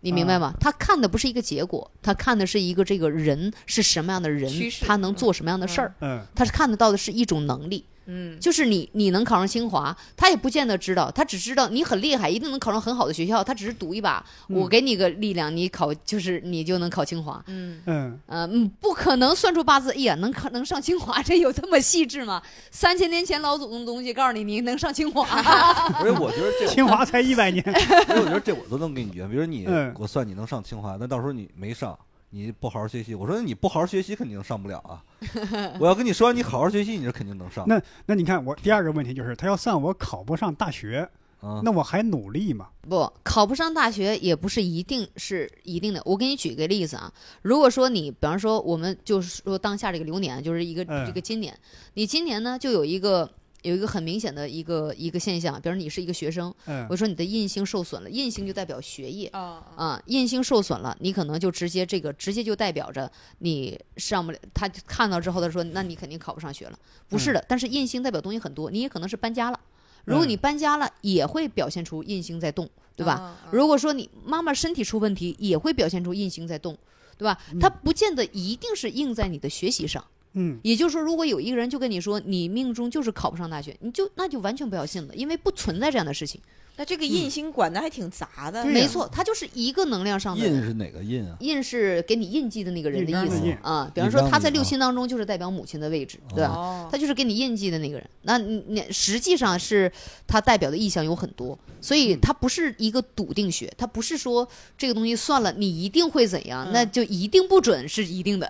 [0.00, 0.54] 你明白吗？
[0.60, 4.50] 他看的不是一个结果，他看的是一个这个人是什么样的人
[4.86, 7.84] 他能做什么样的事儿，嗯他是看得到的是一种能力。
[8.10, 17.42] 嗯，就是你，你能考上清华，他也不见得知道，他只知道你很厉害，一定能考上很好的学校，他只是赌一把，我嗯给你个力量，你考就是你就能考清华。
[17.46, 22.42] 嗯嗯呃，嗯，不可能算出八字，哎呀，能考能上清华，这有这么细致吗？
[22.70, 25.26] 三千年前老祖宗的东西告诉你，你能上清华，
[26.00, 27.62] 而且我觉得这，清华才一百年，
[28.08, 29.28] 我觉得这我都能给你圆。
[29.30, 31.98] 比如你嗯，我算你能上清华，那到时候你没上，
[32.30, 35.02] 你不好好学习，我说你不好好学习肯定上不了啊。
[35.80, 37.64] 我要跟你说，你好好学习，你是肯定能上。
[37.66, 41.08] 那那你看我第二个问题就是，他要算我考不上大学，
[41.42, 42.68] 嗯，那我还努力吗？
[42.82, 46.02] 不考不上大学也不是一定是一定的。
[46.04, 47.12] 我给你举个例子啊，
[47.42, 51.56] 如果说你，比方说我们就是说当下这个流年，就是一个、嗯这个今年，
[51.94, 53.30] 你今年呢就有一个
[53.62, 59.26] 有一个很明显的一个一个现象，比如你是一个学生，嗯我说你的印星受损了，印星就代表学业。
[59.28, 64.38] 啊啊，印星受损了，你可能就直接这个直接就代表着你上不了。
[64.54, 69.58] 他看到之后，他说：“那你肯定考不上学了。”不是的，但是印星代表东西很多，你也可能是搬家了。
[70.04, 73.14] 如果你搬家了，也会表现出印星在动，对吧？
[73.14, 76.78] 啊如果说你妈妈身体出问题，也会表现出印星在动，
[77.18, 77.38] 对吧？
[77.60, 80.02] 它不见得一定是印在你的学习上。
[80.40, 86.40] 嗯也就是说，如果有一个人就跟你说你命中就是考不上大学，你就那就完全不要信了，因为不存在这样的事情。
[86.78, 91.36] 那这个印星管的还挺杂的，没错，它就是一个能量上的印是哪个印啊？
[91.40, 93.90] 印是给你印记的那个人的意思啊。
[93.92, 96.50] 比方说他在六亲当中就是代表母亲的位置，对吧？
[96.54, 98.08] 哦他就是给你印记的那个人。
[98.22, 99.90] 那你你实际上是
[100.26, 108.48] 他代表的意象有很多，所以嗯它不是一个笃定学，它不是说这个东西算了你一定会怎样，嗯那就一定不准是一定的，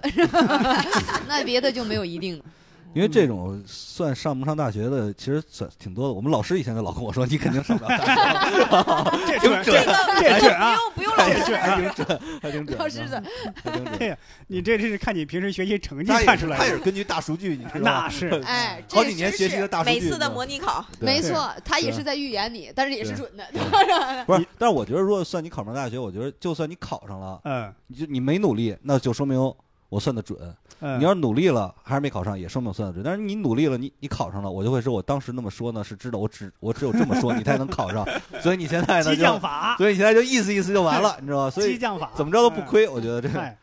[1.27, 2.45] 那别的就没有一定的。
[2.95, 6.13] 因为这种算上不上大学的，其实算挺多的。
[6.13, 8.45] 我们老师以前就老跟我说，你肯定上不了大
[9.25, 10.77] 学， 这准这这准啊！
[10.95, 18.03] 不用不用老师，还挺准，还挺准，老师你这是看你平时学习成绩他也是看出来的，他也是根据大数据，你知道吗？
[18.05, 23.45] 那是 哎，好几年学习的大数据，每次的模拟考，没错，他也是在预言你，但是也是准的。
[24.27, 29.39] 不是，但是我觉得，如果算你考上大学，我觉得就算你考上了，嗯你就你没努力，那就说明
[29.89, 30.39] 我算的准。
[30.81, 33.03] 嗯，你要是努力了，还是没考上，也说明我算的准。
[33.05, 38.07] 但是你努力了，你你考上了，我就会说，我当时那么说呢，是知道我只我只有这么说，你才能考上。
[38.41, 41.51] 所以你现在呢，激将法，所以你现在就意思意思就完了，你知道吧？
[41.55, 43.55] 所以激将法怎么着都不亏，我觉得这个。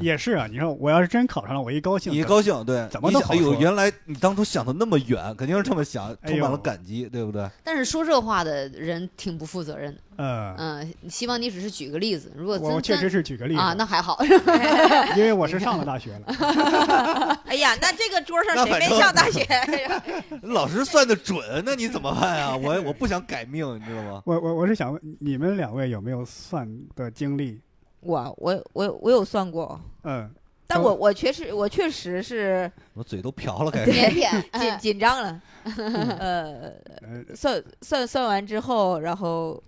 [0.00, 0.46] 也是啊。
[0.46, 7.48] 你说我要是真考上了，我一高兴，你一高兴，对，怎么你想哎呦，原来你当初想的那么远，肯定是这么想，充满了感激，对不对？
[7.62, 10.00] 但是说这话的人挺不负责任的。
[10.20, 14.18] 嗯，嗯，希望你只是举个例子，如果真我我确实是举个例子啊，那还好。
[15.16, 17.38] 因为我是上了大学了。
[17.46, 19.46] 哎呀，那这个桌上谁没上大学？
[20.42, 22.56] 老师算的准，那你怎么办啊？
[22.56, 24.22] 我我不想改命，你知道吗？
[24.26, 27.60] 我我我是想问你们两位有没有算的经历？
[28.00, 30.30] 我我我我有算过，嗯，
[30.66, 33.90] 但我我确实我确实是我嘴都瓢了，开始。
[33.90, 39.62] 腼腆，紧哎紧张了，呃，呃，算算算完之后，然后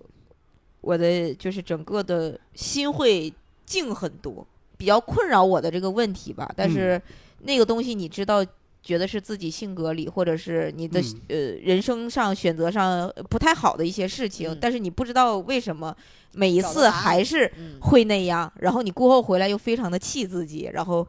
[0.80, 3.32] 我的就是整个的心会
[3.66, 6.50] 静很多，比较困扰我的这个问题吧。
[6.56, 7.00] 但是
[7.40, 8.44] 那个东西你知道，
[8.82, 11.20] 觉得是自己性格里，或者是你的、嗯。
[11.28, 14.58] 呃人生上选择上不太好的一些事情，嗯。
[14.60, 15.94] 但是你不知道为什么
[16.32, 17.78] 每一次还是嗯。
[17.80, 21.06] 会那样，然后你过后回来又非常的气自己，然后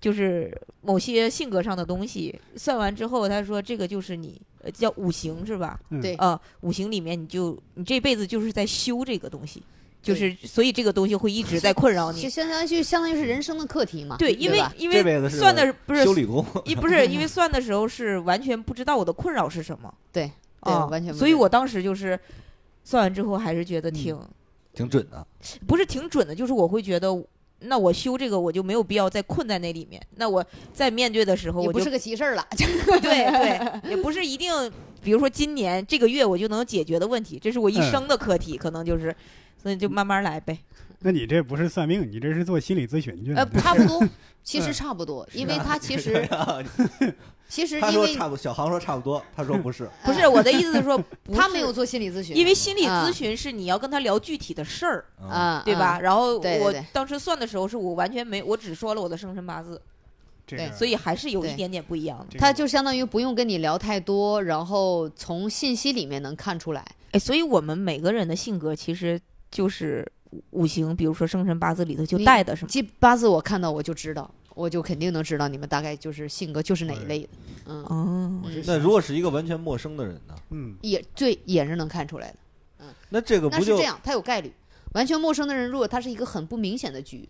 [0.00, 5.78] 就是某些性格上的东西，算完之后，他说这个就是你呃叫五行是吧？
[5.90, 6.00] 嗯。
[6.00, 6.14] 对。
[6.14, 9.62] 啊，五行里面你就你这辈子就是在修这个东西，
[10.02, 12.28] 就是所以这个东西会一直在困扰就你。
[12.30, 14.16] 相当于相当于是人生的课题嘛。
[14.18, 20.30] 对，因为因为这辈子算的不是修理工，一不是因为算的时候是完全不知道我的困扰是什么，对
[20.62, 22.18] 对啊，完全不知道所以我当时就是
[22.84, 24.18] 算完之后还是觉得挺、
[24.72, 25.26] 挺准的。
[25.66, 27.22] 不是挺准的，就是我会觉得。
[27.62, 30.00] 那我修这个，我就没有必要再困在那里面。
[30.14, 32.46] 那我在面对的时候，我就是个急事儿了。
[32.56, 34.52] 对对，也不是一定，
[35.02, 39.14] 比如说今年这个月我就能解决的问题，这是我一嗯生的课题，可能就是，
[39.62, 40.58] 所以就慢慢来呗。
[41.00, 43.50] 那你这不是算命，你这是做心理咨询去呃，了。
[43.60, 44.04] 差不多，
[44.42, 46.28] 其实嗯差不多，因为他其实
[47.48, 49.88] 其实因为说差不，小航说差不多，他说不是。
[50.04, 51.00] 不是我的意思是说，
[51.32, 55.98] 他没有，做心理咨询，因为心理啊咨询是你要跟他聊具体的事啊，对吧？
[55.98, 56.02] 嗯？
[56.02, 59.80] 然后我当时算的时候，是我完全没，我只说了我的生辰八字，对
[60.48, 62.26] 这个，所以还是有一点点不一样的。
[62.30, 66.84] 这个他就相当于不用跟你聊太多，然后从信息里面能看出来。
[67.12, 69.20] 哎，所以我们每个人的性格其实
[69.50, 72.70] 就是五五行，比如说生辰八字里头就带的什么。
[72.72, 77.28] 这八字我看到我就知道，我就肯定能知道你们大概就是性格就是哪一类的。
[77.66, 80.34] 嗯，哦，嗯那如果是一个完全陌生的人呢？
[80.50, 82.36] 嗯，也对，也是能看出来的。
[82.80, 84.52] 嗯那这个不就那是这样，他有概率。
[84.92, 87.28] 完全陌生的人，如果他是一个很不明显的局，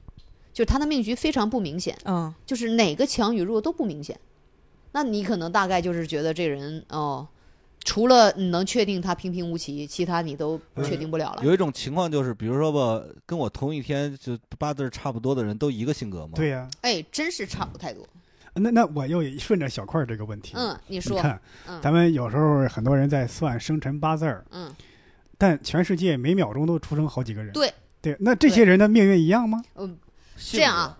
[0.58, 4.18] 就是他的命局非常不明显，嗯，就是哪个强与弱都不明显，
[4.90, 7.24] 那你可能大概就是觉得这人哦，
[7.84, 11.44] 除了你能确定他平平无奇，其他你都确定不了了。
[11.44, 16.32] 有一种情况就是，比如说吧，跟我同一天就八字差不多的人都一个性格吗？
[16.34, 18.04] 对呀、哎，真是差不太多。
[18.54, 24.74] 那那我又顺着小块儿这个问题，嗯，你你说，看，嗯咱们有时候很多人在算生辰八字儿，嗯，
[25.38, 27.52] 但全世界每秒钟都出生好几个人。
[27.52, 29.62] 对对，那这些人的命运一样吗？
[29.76, 29.98] 嗯，性
[30.38, 30.98] 这样啊，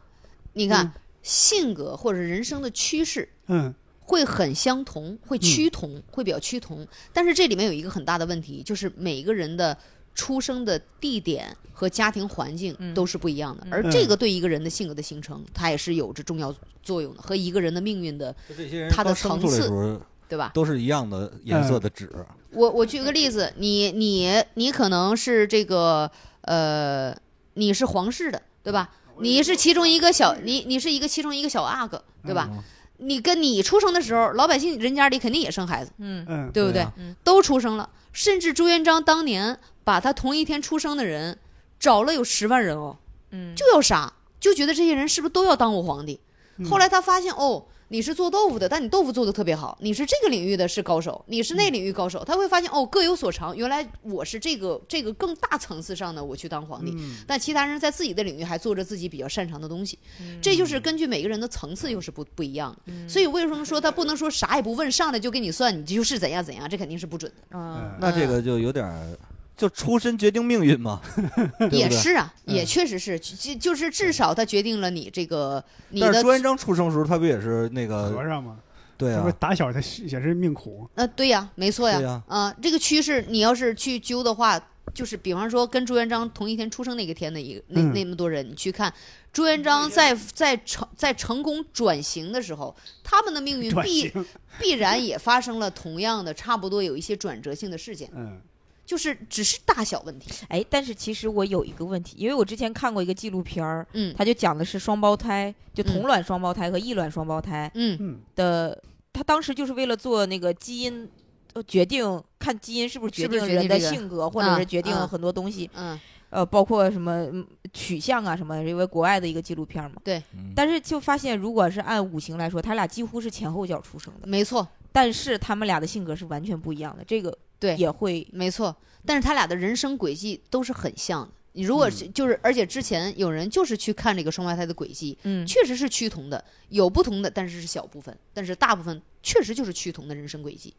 [0.53, 0.93] 你看、嗯。
[1.22, 3.28] 性格或者人生的趋势。
[3.47, 3.74] 嗯。
[4.01, 6.86] 会很相同，会趋同，会比较趋同。
[7.12, 9.76] 但是这里面有一个很大的问题，就是每个人的
[10.14, 12.95] 出生的地点和家庭环境嗯。
[12.95, 13.72] 都是不一样的，嗯。
[13.72, 20.51] 而这个对一个人的性格的形成，它也是有着重要作用的，和一个人的命运的，就这些人它的刚生出来的层次对吧？
[20.55, 22.11] 都是一样的颜色的纸，
[22.53, 26.11] 我我举个例子，你你你可能是这个
[26.43, 27.14] 呃，
[27.55, 28.91] 你是皇室的，对吧？
[29.21, 32.49] 你是其中一个小，你你是一个其中一个小阿哥，对吧？
[32.53, 32.62] 嗯
[33.01, 36.83] 你跟你出生的时候，老百姓人家里肯定也生孩子，嗯嗯，对不对？
[36.83, 36.93] 对啊
[37.23, 41.39] 都出生了，甚至朱元璋当年把他同一天出生的人
[41.79, 42.97] 找了有十万人哦，
[43.31, 46.19] 嗯，就要杀，就觉得这些人是不是都要当我皇帝？
[46.57, 57.16] 嗯后来他发现哦，你是做豆腐的，但你豆腐做的特别好，你是这个领域的是高手，你是那领域高手，他会发现哦各有所长，原来我是这个这个更大层次上的我去当皇帝，嗯。
[57.26, 60.39] 但其他人在自己的领域还做着自己比较擅长的东西，嗯。
[60.43, 63.09] 这就是根据每个人的层次又是不不一样的。
[63.09, 67.59] 所以为什么说他不能说啥也不问，上来就给你算，你就是怎样怎样，这肯定是不准的。
[67.59, 69.18] 嗯那这个就有点儿，
[69.59, 71.03] 就出身决定命运嘛，
[71.59, 71.79] 对对？
[71.81, 72.55] 也是啊，嗯。
[72.55, 78.11] 也确实是，就就是至少它决定了你这个你的但是朱元璋出生的时候，他不也是那个？
[78.11, 78.57] 和尚嘛，
[78.97, 79.17] 对啊。
[79.17, 80.89] 这不是，打小他也是命苦。
[80.95, 82.23] 呃，对呀，没错呀，对呀。
[82.29, 84.59] 啊，这个趋势你要是去揪的话，
[84.95, 87.93] 就是比方说跟朱元璋同一天出生那个天的一个那嗯。
[87.93, 88.93] 那么多人，你去看
[89.33, 94.25] 朱元璋在在成在成功转型的时候，他们的命运转必型，
[94.61, 98.41] 必然也发生了同样的差不多有一些转折性的事件，嗯
[98.89, 100.30] 就是只是大小问题。
[100.49, 108.82] 哎，但是其实我有一个问题，因为我之前看过一个纪录片儿，嗯他就讲的是双胞胎，就同嗯卵双胞胎和异卵双胞胎嗯嗯的，
[109.12, 111.09] 他当时就是为了做那个基因。
[111.55, 119.97] 呃决定看基因是不是决定人的性格，或者嗯是决定嗯很多东西，嗯，呃，包括什么嗯取向啊什么，因为国外的一个纪录片嘛。
[120.05, 120.22] 对
[120.55, 131.33] 但是就发现，如果是按五行来说，他俩几乎是前后脚出生的，没错，但是他们俩的性格是完全不一样的，这个对也会没错，但是他俩的人生轨迹都是很像的。
[131.53, 140.73] 你如果是就是，而且之前有人就是去看这个双胞胎的轨迹，嗯确实是趋同的，有不同的，但是是小部分，但是大部分确实就是趋同的人生轨迹。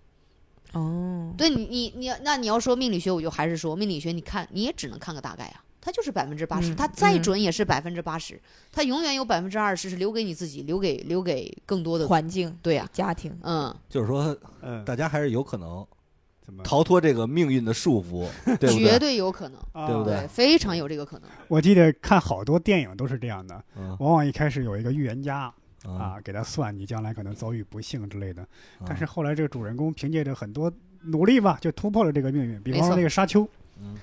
[0.72, 8.40] 哦，对你，你你那你要说命理学，我就还是说命理学，你看你也只能看个大概啊，它就是百分之八十，嗯它再嗯准也是百分之八十，
[8.72, 12.08] 它永远有百分之二十是留给你自己，留给留给更多的。
[12.08, 15.86] 环境、对呀、家庭，嗯，就是说，嗯，大家还是有可能
[16.64, 18.28] 逃脱这个命运的束缚，
[18.58, 19.16] 对不绝对？
[19.16, 21.30] 有可能，啊对不对对，非常有这个可能。
[21.48, 25.52] 我记得看好多电影都是这样的，嗯往往一开始有一个预言家
[25.86, 30.72] 啊，啊，给他算你将来可能遭遇不幸之类的，啊但是后来这个主人公凭借着很多
[31.04, 32.62] 努力吧，就突破了这个命运。
[32.62, 33.48] 比方说那个沙丘，
[33.82, 33.98] 嗯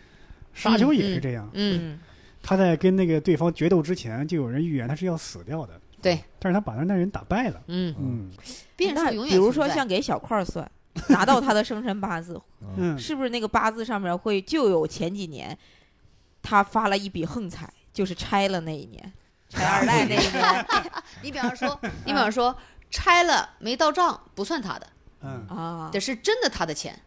[0.55, 2.01] 沙丘也是这样，嗯，嗯
[2.42, 5.80] 他在跟那个对方决斗之前，就有人预言他是要死掉的。
[6.01, 7.61] 对，但是他把那人打败了。
[7.66, 8.44] 嗯，嗯那
[8.76, 10.70] 变数永远比如说像给小块儿算，
[11.09, 12.40] 拿到他的生辰八字，
[12.76, 15.57] 嗯，是不是那个八字上面会就有前几年
[16.42, 19.12] 他发了一笔横财，就是拆了那一年，
[19.49, 20.66] 拆二代那一年？
[21.22, 22.57] 你比方说，你比方说
[22.90, 24.86] 拆了没到账不算他的，
[25.22, 27.01] 嗯啊这是真的他的钱，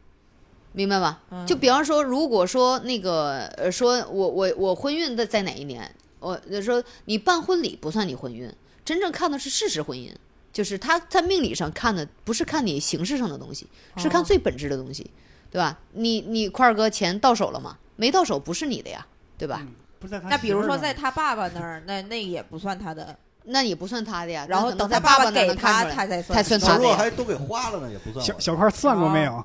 [0.74, 1.20] 明白吗？
[1.32, 1.46] 嗯？
[1.46, 10.14] 就比方说，如果说那个呃，说我我我婚运的在哪一年，我就说你办婚礼不算你婚运，真正看的是事实婚姻，
[10.52, 15.10] 就是他在命理上看的不是看你形式上的东西，是看哦最本质的东西，
[15.52, 15.78] 对吧？
[15.94, 17.78] 你你块儿哥钱到手了吗？
[17.96, 19.06] 没到手不是你的呀，
[19.38, 19.60] 对吧？
[19.62, 24.46] 嗯不在他那比如说在他爸爸那儿，那那也不算他的，那也不算他的呀。
[24.48, 27.12] 然后等他爸爸给他，他才才算那如果他的呀。
[27.12, 29.44] 还都给花了呢，也不算小小块算过没有？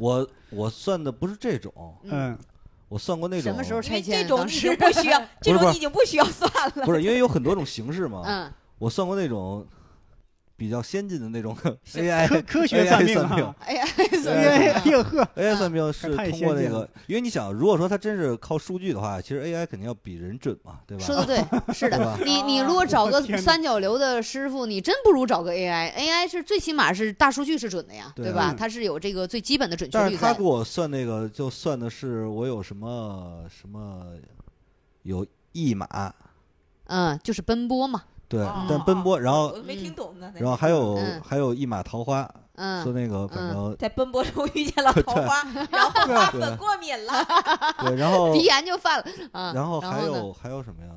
[0.00, 1.72] 我我算的不是这种，
[2.02, 2.36] 嗯，
[2.88, 4.20] 我算过那种什么时候拆迁？
[4.20, 6.84] 这种你当时就不需要， 这种你已经不需要算了。
[6.84, 8.22] 不是因为有很多种形式嘛。
[8.24, 9.64] 嗯，我算过那种
[10.58, 11.56] 比较先进的那种
[11.94, 13.56] AI 科学 AI 算命算命哈。
[13.64, 13.86] 哎呀
[15.36, 21.04] ，，AI 算命是通过那个因为你想，如果说它真是靠数据的话，其实 AI 肯定要比人准嘛，对吧？
[21.06, 21.38] 说的对，
[21.72, 22.18] 是的。
[22.24, 25.92] 你你如果找个三角流的师傅，你真不如找个 AI。
[25.94, 28.56] AI 是最起码是大数据是准的呀，对对吧嗯？
[28.56, 30.42] 它是有这个最基本的准确率在但是他给。
[30.42, 34.04] 我算那个，就算的是我有什么什么
[35.04, 36.12] 有一马，
[36.86, 38.02] 嗯，就是奔波嘛。
[38.28, 40.30] 对哦，但奔波，然后我没听懂呢。
[40.36, 47.12] 然后还有嗯还有一马桃花，说嗯，那个反正在奔波中遇见了桃花， 然后花粉过敏了。
[47.80, 49.52] 对，然后 鼻炎就犯了啊。
[49.54, 50.90] 然后还有还有什么呀？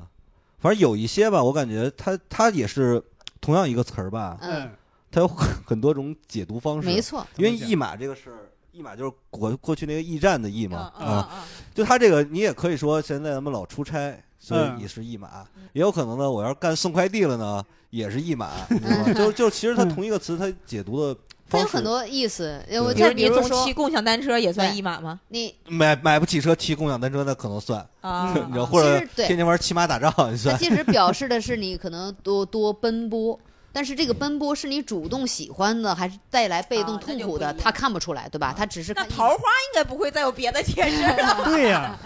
[0.58, 3.02] 反正有一些吧，我感觉它它也是
[3.40, 4.70] 同样一个词儿吧，嗯，
[5.10, 6.86] 它有很很多种解读方式。
[6.86, 7.26] 没错。
[7.36, 11.38] 因为怎么讲驿马这个事儿，驿马就是过过去那个驿站的驿嗯嘛，嗯啊，嗯
[11.74, 19.12] 就他这个你也可以说现在咱们老出差，所嗯以也是驿马嗯，也有可能呢，我要是干送快递了呢，也是驿马， 你知道吗？
[19.14, 22.60] 就就其实它嗯同一个词，它解读的它有很多意思。
[22.68, 25.20] 呃我对再比如说骑共享单车也算对一码吗？
[25.28, 30.58] 你，买买不起车骑共享单车那可能算，啊， 你知道，或者天天玩骑马打仗你它算。
[30.58, 33.38] 其实表示的是你可能多多奔波。
[33.74, 37.50] 但是这个奔波是你主动喜欢的，还是带来被动痛苦的？
[37.54, 38.52] 他看不出来，对吧？
[38.54, 41.40] 他只是看那桃花应该不会再有别的解释了。
[41.48, 41.98] 对呀，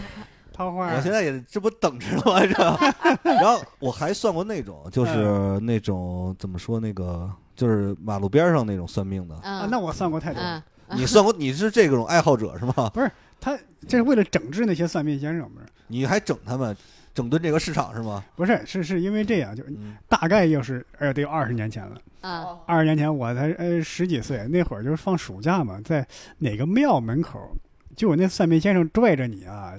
[0.57, 2.41] 桃花我现在也这不等着了吗？
[3.23, 9.39] 这， 然后我还算过那种，就是那种怎么说那个，就是马路边上那种算命的。
[9.43, 10.43] 嗯，啊，那我算过太多
[10.95, 11.33] 你算过？
[11.37, 12.91] 你是这种爱好者是吗？
[12.95, 15.67] 不是他这是为了整治那些算命先生，不是？
[15.89, 16.75] 你还整他们，
[17.13, 18.25] 整顿这个市场是吗？
[18.35, 19.75] 不是，是是因为这样，就是
[20.09, 21.97] 大概又是呃得有二十年前了。
[22.23, 26.05] 啊二十年前我才呃十几岁，那会儿就是放暑假嘛，在
[26.39, 27.39] 哪个庙门口，
[27.97, 29.73] 就我那算命先生拽着你啊，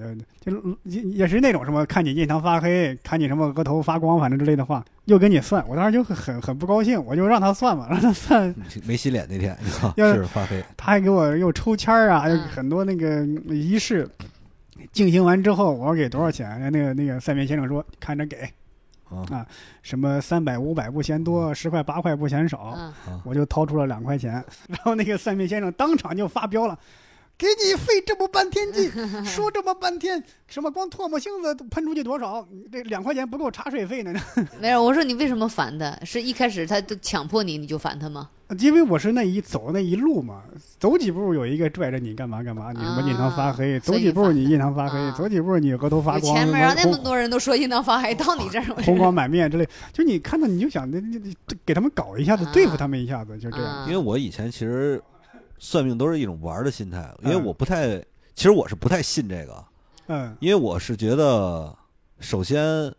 [0.44, 5.64] 就就也也是那种什么看你印堂发黑，看你什么额头发光，反正之类的话，又给你算。
[5.68, 8.54] 我当时就很很很不高兴，我就让他算嘛，让他算，
[8.86, 9.56] 没洗脸那天，
[9.96, 10.64] 是发黑。
[10.76, 14.10] 他还给我又抽签儿啊，还有嗯很多那个仪式。
[14.92, 16.72] 进行完之后，我说给多少钱？
[16.72, 18.48] 那个那个算命先生说看着给，
[19.10, 19.46] 啊
[19.82, 22.74] 什么三百五百不嫌多，十块八块不嫌少。
[23.08, 24.34] 嗯，我就掏出了两块钱，
[24.70, 26.78] 然后那个算命先生当场就发飙了，
[27.38, 28.92] 给你费这么半天劲，
[29.24, 32.46] 说这么半天，什么光唾沫星子都喷出去多少？
[32.72, 34.12] 这两块钱不够茶水费呢。
[34.60, 34.84] 没有。
[34.84, 35.96] 我说你为什么烦他？
[36.04, 38.30] 是一开始他都强迫你，你就烦他吗？
[38.60, 40.42] 因为我是那一走那一路嘛，
[40.80, 53.68] 走几步有一个拽着你干嘛干嘛，你什么印堂发黑，啊走几步你印堂发黑，啊走几步你额头发有光，前面让那么多人都说印堂发黑，到你这儿红光满面之类，就你看到你就想，那那那给他们搞一下子，啊对付他们一下子，就这样。
[53.68, 55.00] 啊因为我以前其实
[55.60, 57.98] 算命都是一种玩儿的心态，因为嗯我不太，
[58.36, 59.66] 其实我是不太信这个，
[60.08, 61.76] 嗯因为我是觉得，
[62.20, 62.94] 首先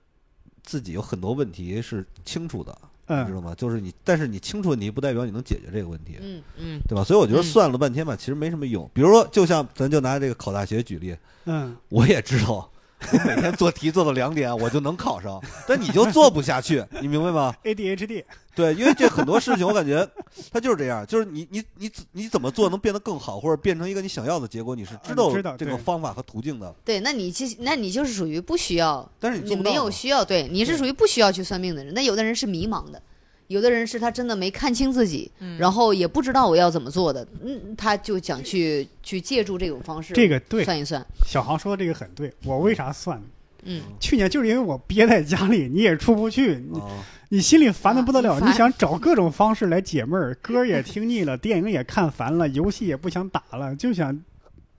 [0.63, 3.55] 自己有很多问题是清楚的，你知嗯道吗？
[3.57, 7.03] 就是你，但是你清楚问题不代表你能解决这个问题，嗯嗯对吧？
[7.05, 8.89] 所以我觉得嗯算了半天吧，其实没什么用。
[8.93, 12.71] 比如说，就像咱就拿这个考大学举例，嗯，我也知道。
[13.13, 18.25] 我每天做题做到两点，我就能考上， 但你就做不下去，你明白吗？ADHD，
[18.55, 20.07] 对，因为这很多事情，我感觉
[20.51, 31.95] 它就是这样，就是你你你你怎么做能变得更好，或者变成一个你想要的结果，你是知道知道这个方法和途径的，对，那你其实那你就是属于不需要，但是你你没有需要，对，你是属于不需要去算命的人。
[31.95, 33.01] 那有的人是迷茫的，
[33.49, 42.33] 有的人是他真的没看清自己，嗯然后也不知道我要怎么做的，嗯，他就想去去借助这种方式，这个对，算一算，小航说的这个很对。
[42.45, 43.21] 我为啥算？
[43.65, 54.17] 嗯，去年就是因为我憋在家里，你也出不去，你啊，你心里烦的不得了，啊你想找各种方式来解闷儿，歌也听腻了，电影也看烦了，游戏也不想打了，就想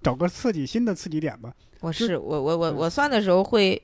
[0.01, 1.51] 找个刺激新的刺激点吧。
[1.81, 3.81] 我是我我我我算的时候会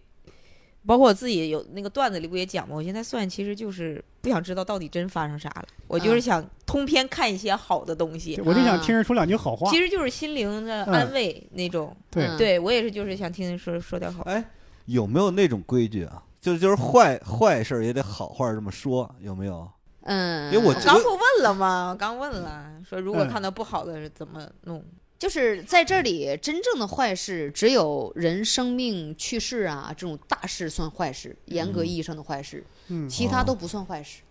[0.85, 2.75] 包括我自己有那个段子里不也讲吗？
[2.75, 9.77] 我现在算其实就是不想知道到底真发生啥了，我就是啊想通篇看一些好的东西，我就想啊听人说两句好话其。
[9.77, 11.95] 实就是心灵的嗯安慰那种。
[12.11, 14.23] 对嗯对我也是，就是想听人说说点好。
[14.23, 14.43] 哎，
[14.85, 16.21] 有没有那种规矩啊？
[16.39, 19.67] 就就是坏坏事也得好话这么说，有没有？
[20.03, 21.89] 嗯，因为我我刚不问了吗？
[21.89, 24.83] 我刚问了，说如果嗯看到不好的怎么弄？
[25.25, 34.21] 就是在这里，真正的坏事只有人生命去世啊这种大事算坏事，严格意义上的坏事，嗯，其他都不算坏事。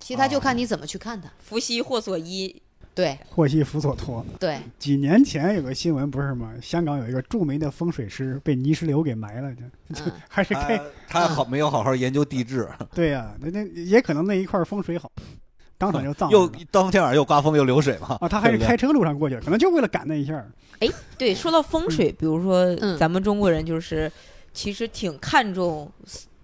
[0.00, 1.30] 其他就看你怎么去看它。
[1.38, 2.62] 福兮祸所依，
[2.94, 4.24] 对 祸兮福所托。
[4.40, 6.54] 对，几年前有个新闻不是吗？
[6.62, 9.62] 香港有一个著名的风水师被泥石流给埋了，就
[10.06, 15.12] 嗯， 还是开他他好没有好好研究地质， 对呀、那那也可能那一块风水好，
[15.76, 18.16] 当场就葬又当天晚上又刮风又流水嘛。
[18.20, 20.44] 啊，他还是开车路上过去了，可能就为了赶那一下
[20.80, 20.88] 哎。
[21.18, 22.98] 对，说到风水，比如说嗯。
[22.98, 24.10] 咱们中国人就是
[24.52, 25.90] 其实挺看重，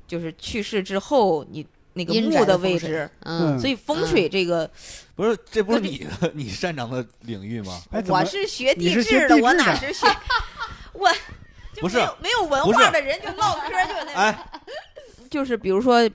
[0.06, 4.68] 就是去世之后你那个墓的位置，嗯，所以风水这个
[5.14, 7.80] 不是，这不是你的你擅长的领域吗？
[7.90, 10.06] 哎，我是学地质的， 我哪是学？
[10.92, 11.08] 我
[11.74, 14.46] 就不是没有没有文化的人就唠嗑就那哎，
[15.30, 16.08] 就是比如说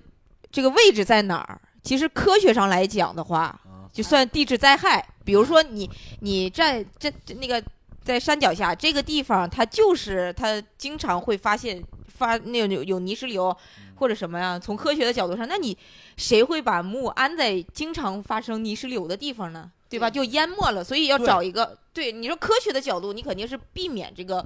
[0.51, 5.07] 这个位置在哪儿，其实科学上来讲的话，啊就算地质灾害。
[5.23, 5.89] 比如说你
[6.21, 7.63] 你在这那个
[8.03, 13.55] 在山脚下这个地方，它就是它经常会发现发那有有泥石流
[13.95, 14.59] 或者什么呀。
[14.59, 15.77] 从科学的角度上，那你
[16.17, 19.71] 谁会把墓安在经常发生泥石流的地方呢？
[19.87, 20.09] 对吧？
[20.09, 24.43] 就淹没了，所以要找一个对你说科学的角度，你肯定是避免这个。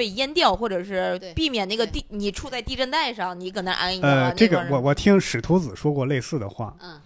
[0.00, 4.08] 被淹掉，或者是避免那个地，你处在地震带上，你搁那安一个。
[4.08, 6.74] 呃，这个我我听史徒子说过类似的话。
[6.80, 6.98] 嗯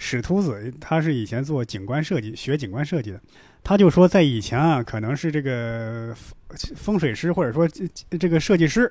[0.00, 3.20] 史徒子他是以前做景观设计，学景观设计的，
[3.64, 8.90] 他就说在以前啊，可能是这个风风水师或者说这这个设计师，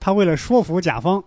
[0.00, 1.22] 他为了说服甲方，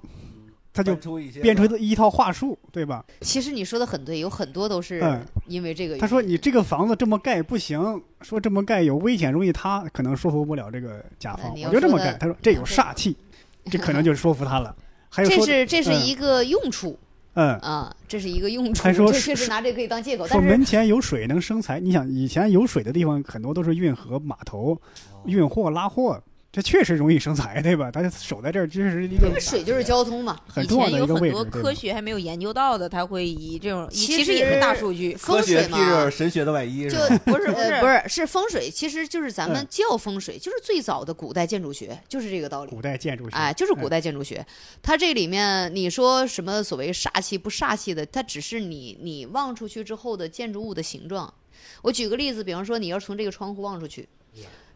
[0.73, 0.95] 他就
[1.41, 3.03] 编出一套话术，对吧？
[3.21, 5.97] 其实你说的很对，有很多都是嗯因为这个。
[5.97, 12.17] 他说你这个房子这么盖不行，说这么盖有危险，容易塌，可能说服不了这个甲方呃，你要我就这么说的盖。
[12.17, 13.17] 他说这有煞气，
[13.65, 14.75] 这可能就说服他了。
[15.09, 16.97] 还有这说是这是嗯一个用处
[17.33, 21.79] 嗯，啊，这是一个用处，还说确实拿这个可以当借口，说但是门前有水能生财。
[21.79, 24.77] 你想以前有水的地方很多都是运河、码头、
[25.25, 26.21] 运货、拉货，
[26.51, 27.89] 这确实容易生财，对吧？
[27.89, 30.37] 他就守在这儿，这是一个水就是交通嘛。
[30.49, 31.49] 以很重要前有很的一个位置，对吧？
[31.49, 35.13] 多科学还没有研究到的，他会以这种，其其实也是大数据。
[35.13, 36.97] 科学披风水嘛着，神学的外衣，就？
[37.23, 42.71] 不是 不是呃不是是风水，其实就是咱们嗯叫风水，就是最早的古代建筑学，就是这个道理。
[42.71, 44.45] 古代建筑学，哎，就是古嗯代建筑学，
[44.81, 51.33] 它这里面你说什么所谓煞气不煞气的，它只是你你望出去之后的建筑物的形状。
[51.81, 54.05] 我举个例子，比方说你要从这个窗户望出去，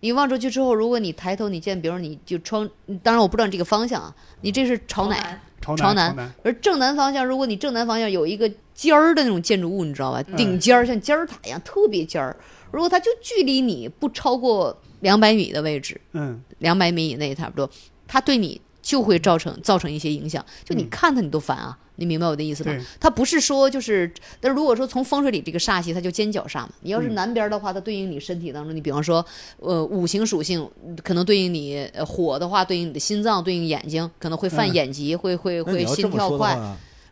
[0.02, 2.70] 你望出去之后，如果你抬头你见，比如你就窗，
[3.02, 5.40] 当然我不知道你这个方向啊，你这是朝哪？
[5.62, 10.24] 朝朝南而正南方向，如果你正南方向有一个尖儿的那种建筑物，你知道吧？
[10.28, 12.36] 嗯顶尖儿像尖儿塔一样，特别尖儿。
[12.70, 17.68] 如果它就距离你不超过两百米的位置，嗯，两百米以内差不多，
[18.06, 20.46] 它对你就会造成造成一些影响。
[20.64, 22.76] 就你嗯看它你都烦啊，你明白我的意思吗？
[23.00, 26.70] 它不是说就是，但如果说从风水里这个煞气，它就尖角煞嘛。
[26.82, 27.16] 你要是嗯。
[27.16, 29.26] 南边的话，它对应你身体当中，你比方说，
[29.60, 30.70] 呃，五行属性
[31.04, 34.74] 可能对应你呃火的话，对应你的心脏，对应眼睛，可能会犯嗯。
[34.74, 36.58] 眼疾，会会会心跳快，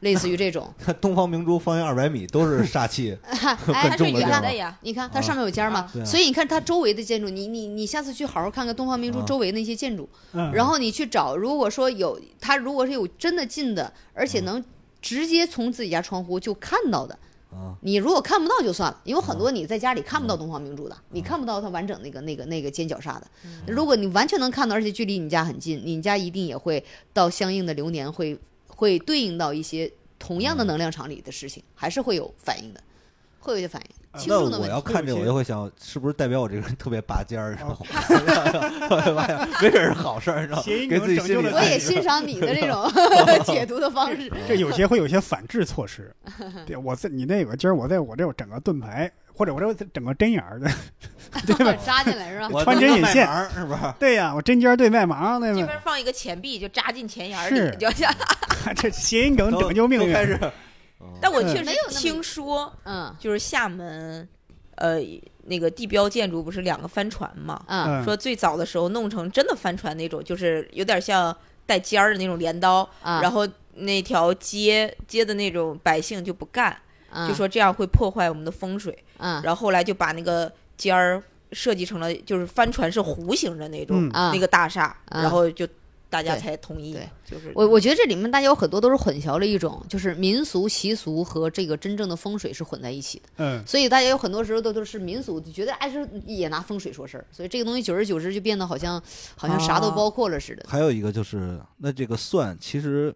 [0.01, 0.69] 类似于这种。
[0.77, 4.29] 看 东方明珠方圆二百米都是煞气， 哎，很它是重的地方。
[4.29, 9.25] 圆的呀，你看它上面有尖儿嘛，所以你看它周围的建筑，你你你下次去好好看看东方明珠啊。
[9.25, 14.61] 周围那些建筑，嗯，然后你去找，如果说有它如果是有真的近的，而且能
[15.03, 17.13] 直接从自己家窗户就看到的，
[17.51, 23.27] 啊，你如果看不到就算了，因为很多你在家里看不到东方明珠的，你看不到它完整那个那个那个尖角煞的。
[23.67, 32.81] 如果你完全能看到，而且距离你家很近，你家一定也会到相应的流年会会对应到一些同样的能量场里的事情，还是会有反应的，
[33.39, 34.02] 会有一些反应。
[34.17, 34.67] 轻那重的问题。
[34.67, 37.57] 我要看这个，会有些我就会想，是不是代表我这个人特别拔尖儿？
[37.61, 37.77] 哦
[39.61, 40.63] 没准是好事儿，你知道吗？
[40.65, 44.31] 给自己梗拯救了心里我也欣赏你的这种解读的方式。
[44.47, 46.13] 这有些会有些反制措施。
[46.65, 50.69] 对，我在你那有个今儿，我在我这有整个盾牌，或者我这整个针眼儿的，
[51.47, 51.73] 对吧？
[51.85, 52.49] 扎进来是吧？
[52.51, 53.95] 我穿针引线是吧？
[53.99, 55.59] 对呀，我针尖儿对麦芒，对吧？
[55.59, 58.13] 这边放一个钱币就扎进钱眼儿是里，就像。
[58.75, 60.13] 这谐音梗拯救命运。
[61.21, 63.15] 但我确实听说，嗯。
[63.19, 64.27] 就是厦门，
[64.75, 64.99] 呃，
[65.45, 67.63] 那个地标建筑不是两个帆船嘛？
[67.67, 71.35] 嗯嗯，说最早的时候弄成真的帆船那种，就是有点像
[71.65, 76.75] 带尖儿的那种镰刀，嗯，然后那条街街的那种百姓就不干，
[77.11, 79.03] 嗯就说这样会破坏我们的风水。
[79.17, 79.41] 嗯。
[79.43, 85.67] 然后后来就把那个尖儿设计成了，就是帆船是弧形的那种、那个大厦，啊然后就
[86.13, 99.01] 大家才同意对，就是我我觉得这里面大家有很多都是混淆了一种，就是民俗习俗和这个真正的风水是混在一起的，嗯，所以大家有很多时候都都是民俗，就觉得哎是也拿风水说事儿，所以这个东西久而久之就变得好像
[99.35, 100.63] 好像啥都啊包括了似的。
[100.69, 103.11] 还有一个就是，那这个算其实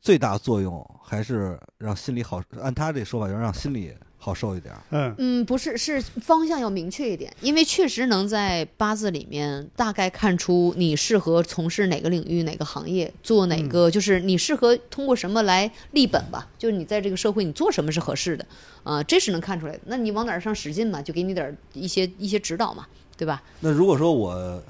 [0.00, 3.92] 最大作用还是让心里好，按他这说法，就是让心里
[4.24, 4.80] 好受一点儿。
[4.90, 18.46] 嗯，嗯，不是，是方向要明确一点，因为确实能在八字里面大概看出你适合从事哪个领域、哪个行业，做哪个，就是你适合通过什么来立本吧，就是你在这个社会你做什么是合适的，
[18.84, 19.80] 啊、这是能看出来的。
[19.86, 23.42] 那你往哪儿上使劲嘛，就给你点儿一些一些指导嘛，对吧？
[23.58, 24.62] 那如果说我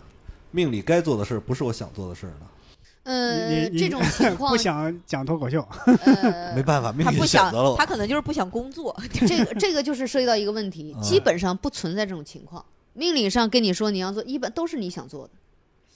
[0.50, 2.46] 命里该做的事儿不是我想做的事儿呢？
[3.04, 5.66] 呃，这种情况 不，想讲脱口秀，
[6.04, 7.52] 呃， 没办法，他不想。
[7.76, 8.96] 他可能就是不想工作，
[9.26, 12.64] 这个这个就是涉及到一个问题，基本上不存在这种情况。
[12.94, 15.30] 命理上跟你说你要做，一般都是你想做的，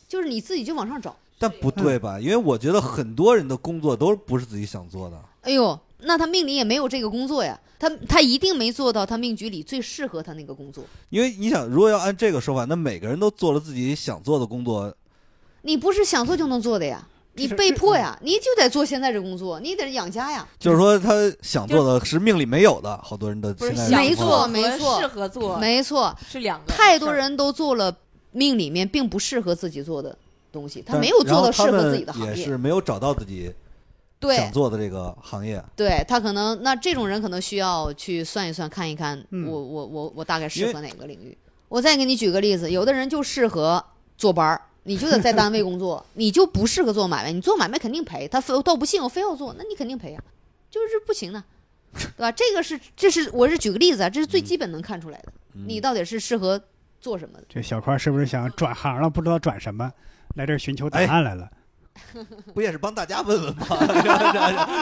[0.09, 1.15] 就是你自己就往上找。
[1.39, 2.19] 但不对吧？
[2.19, 5.23] 因为我觉得很多人的工作都不是自己想做的。
[5.43, 10.83] 哎呦，那他命里也没有这个工作呀，他他一定没做到他命局里最适合他那个工作。
[11.11, 14.93] 因为你想，如果要按这个说法，那每个人都做了自己想做的工作，
[15.67, 17.05] 你不是想做就能做的呀，
[17.35, 20.47] 你被迫呀，你就得做现在这工作，你得养家呀。
[20.61, 21.11] 就是说他
[21.43, 27.13] 想做的是命里没有的，好多人的不是现在没错没错适合做没错，是两个，太多。
[27.13, 27.95] 人都做了
[28.31, 30.17] 命里面并不适合自己做的
[30.53, 32.37] 东西，他没有做到适合自己的行业。
[32.37, 33.53] 也是没有找到自己
[34.21, 35.63] 对想做的这个行业。
[35.75, 41.37] 对，他可能那这种人可能需要去算一算，看一看嗯我我我我大概适合哪个领域。
[41.69, 43.85] 我再给你举个例子，有的人就适合
[44.17, 44.61] 坐班儿。
[44.87, 47.33] 你就得在单位工作， 你就不适合做买卖。
[47.33, 50.23] 你做买卖肯定赔，他非倒不信我非要做，那你肯定赔呀、
[50.71, 51.43] 就是不行的，
[51.93, 52.31] 对吧？
[52.31, 56.61] 这个是这是我是举个例子啊，这是最基本能看出来的，你到底是适合
[57.01, 57.45] 做什么的。
[57.49, 59.11] 这小块是不是想转行了？
[59.11, 59.93] 不知道转什么，
[60.37, 61.51] 来这儿寻求答案来了。
[62.53, 63.67] 不也是帮大家问问吗？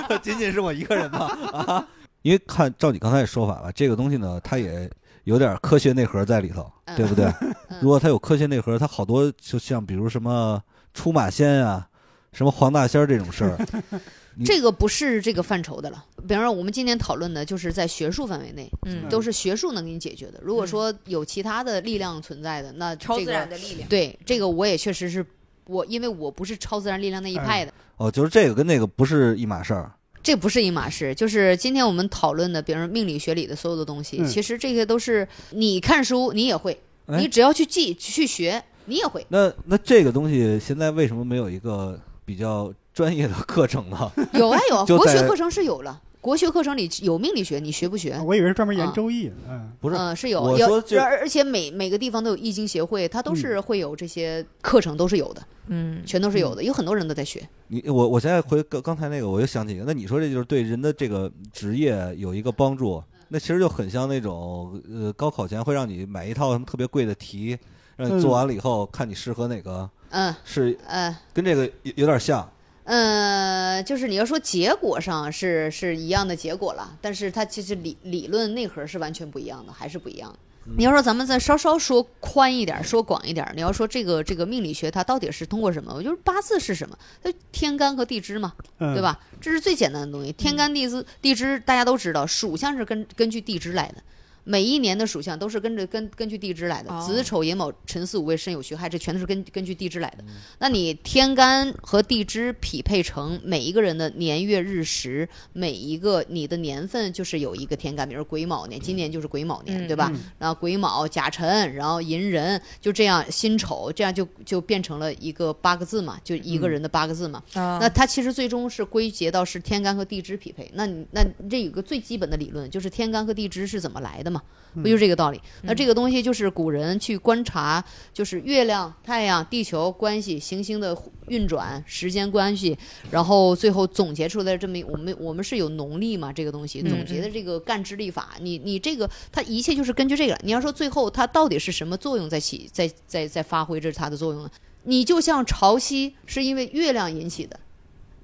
[0.08, 1.26] 这 仅仅是我一个人吗？
[1.52, 1.88] 啊，
[2.22, 4.90] 因为看照你刚才的说法吧，这个东西呢，它也
[5.24, 7.26] 有点科学内核在里头，嗯对不对？
[7.68, 10.62] 嗯如果它有科学内核，它好多就像比如什么
[10.92, 11.86] 出马仙啊，
[12.32, 13.58] 什么黄大仙这种事儿，
[14.44, 16.04] 这个不是这个范畴的了。
[16.28, 20.38] 比方说，我们今天讨论的就是在学术范围内，嗯，都是学术能给你解决的。
[20.42, 23.88] 如果嗯说有其他的力量存在的，那超自然的力量。
[23.88, 25.24] 对这个我也确实是
[25.66, 29.92] 我，因为我不是超自然力量那一派的，哦，就是这个跟那个不是一码事儿。
[30.24, 31.14] 这不是一码事。
[31.14, 39.24] 就是今天我们讨论的，比如说命理学里的所有的东西，嗯其实这些都是你看书你也会，哎你只要去记去学，你也会。
[39.28, 44.10] 那那这个东西现在为什么没有一个比较专业的课程呢？
[44.32, 46.00] 有啊有啊， 国学课程是有了。
[46.24, 48.18] 国学课程里有命理学，你学不学？
[48.24, 57.46] 我以为是专门研啊周易，嗯，不是，嗯，是有有我说，而而且每每个地方都有易经协会，它都是会有这些课程，都是有的，嗯，全都是有的，有很多人都在学。
[57.68, 67.54] 你我我现在回刚刚才那个，我又想起一个，那你说这就是对人的这个职业有一个帮助，那其实就很像那种呃高考前会让你买一套什么特别贵的题，
[67.96, 72.50] 让你做完了以后看你适合哪个，嗯是嗯跟这个有有点像。
[72.84, 80.38] 呃，就是你要说结果上是是一样的结果了，但是它其实理理论内核是完全不一样的，还是不一样的。
[80.78, 85.92] 你要说咱们再稍稍说宽一点，说广一点，你要说这个这个命理学它到底是通过什么？
[85.94, 86.98] 我就是八字是什么？
[87.22, 89.02] 它天干和地支嘛，嗯对？
[89.02, 89.20] 吧？
[89.42, 90.32] 这是最简单的东西。
[90.32, 94.02] 天干地支地支大家都知道，属相是根根据地支来的。
[94.44, 100.24] 每一年的属相都是跟着根根据地支来的，哦子丑寅卯辰巳午未申酉戌亥，这全都是根根据地支来的。
[100.58, 110.10] 那你天干和地支匹配成每一个人的年月日时，每一个你的年份就是有一个天干，比如癸卯年，今年就是癸卯年，嗯对吧？
[110.12, 117.42] 嗯然后癸卯、甲辰，然后寅壬，就这样辛丑，这样就就变成了一个八个字嘛，就一个人的八个字嘛。
[117.54, 120.70] 啊那它其实最终是归结到是天干和地支匹配。
[120.74, 124.42] 那你那这有个最基本的理论，就是天干和地支是怎么来的嘛？
[124.82, 125.40] 不就是这个道理？
[125.62, 130.96] 那这个东西就是古人去观察，就是月亮、太阳、地球关系、行星的
[131.28, 132.76] 运转、时间关系，
[133.08, 136.32] 然后最后总结出来这么我们我们是有农历嘛？
[136.32, 140.36] 这个东西嗯总结的这个干支历法，你你这个它一切就是根据这个。
[140.42, 144.50] 你要说最后它到底是什么作用在起，在在在发挥着它的作用呢？
[144.82, 147.58] 你就像潮汐是因为月亮引起的，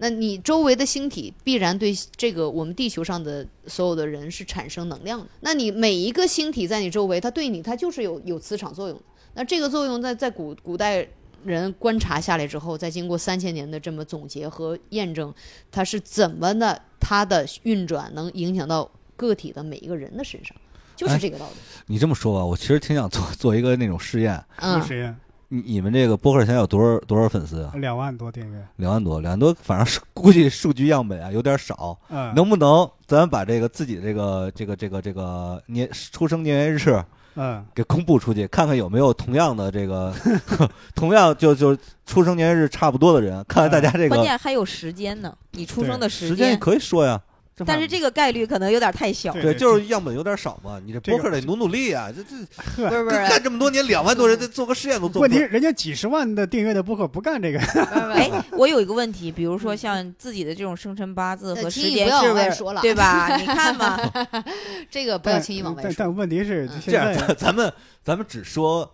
[0.02, 5.26] 那你周围的星体必然对这个我们地球上的所有的人是产生能量的。
[5.40, 9.04] 那你每一个星体在你周围，它对你它就是有有磁场作用的。
[9.34, 11.06] 那这个作用在在古古代
[11.44, 15.32] 人观察下来之后，再经过三千年的这么总结和验证，
[15.70, 20.56] 它是怎么的，它的运转能影响到个体的每一个人的身上，
[20.96, 21.52] 就是哎这个道理。
[21.86, 25.14] 你这么说吧，我其实挺想做做一个那种试验，嗯实验，
[25.52, 27.72] 你你们这个播客现在有多少多少粉丝啊？
[27.74, 31.98] 两万多订阅，两万多，两万多，反正是估计数据样本啊有点少。
[32.08, 40.14] 嗯，能不能咱把这个自己这个这个这个这个年出生年月日嗯，给公布出去，看看有没有同样的这个
[40.94, 41.76] 同样就就
[42.06, 47.20] 出生年月日差不多的人，看看大家这个关键还有时间呢，你出生的时间也可以说呀。
[47.64, 49.32] 这但是这个概率可能有点太小。
[49.34, 52.10] 对对，就是样本有点少嘛，你这这个播客得努努力啊！
[52.14, 52.36] 这这
[52.82, 55.20] 呵不，是不是，干这么多年，两万多人，这做个实验都做。
[55.20, 57.58] 问题是人家几十万的订阅的播客不干这个，
[58.14, 63.36] 哎，我有一个问题，比如说像自己的这种生辰八字和时间是不是往外说了对吧？
[63.36, 63.98] 你看嘛，
[64.90, 65.92] 这个不要但轻易往外说。
[65.96, 68.90] 但但问题是这样，咱们咱们只说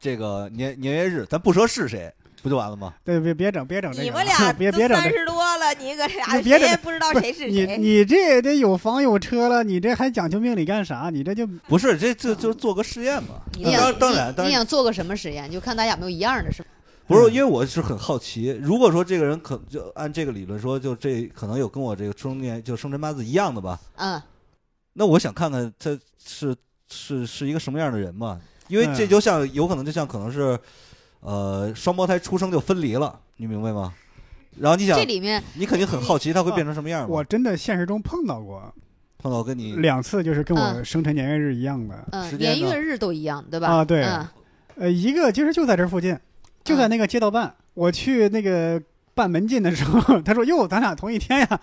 [0.00, 2.12] 这个年年月日，咱不说是谁，
[2.42, 2.94] 不就完了吗？
[3.04, 5.10] 对别别整别整这个，你们俩别别整三。
[5.10, 7.76] 十多了，你搁俩也不知道不谁是你谁。
[7.78, 11.10] 你这得有房有车了，你这还讲究命理干啥？
[11.12, 13.40] 你这就不是，这这就做个实验嘛。
[13.52, 15.50] 当你想当然你当然你想做个什么实验？
[15.50, 16.68] 就看大家有没有一样的，是吧？
[17.06, 24.20] 不是，因为我是很好奇，如果说这个人可就按这个理论说，就这可能有跟我这个出生年就生辰八字一样的吧，嗯，
[24.92, 26.54] 那我想看看他是
[26.90, 30.58] 是是一个什么样的人嘛，因为这嗯就像有可能就像可能是，
[31.20, 33.92] 呃，双胞胎出生就分离了，你明白吗？
[34.58, 37.08] 然后你想这，里面你肯定很好奇它会变成什么样嘛？
[37.08, 38.72] 我真的现实中碰到过
[39.18, 42.06] 碰到跟你两次，就是跟我嗯生辰年月日一样的。
[42.10, 43.68] 嗯时年月日都一样，对吧？
[43.68, 44.28] 啊对嗯
[44.76, 46.16] 呃，一个其实就在这附近，
[46.64, 47.54] 就在那个街道办。
[47.74, 48.80] 我去那个
[49.14, 51.60] 办门禁的时候，他说：“哟，咱俩同一天呀。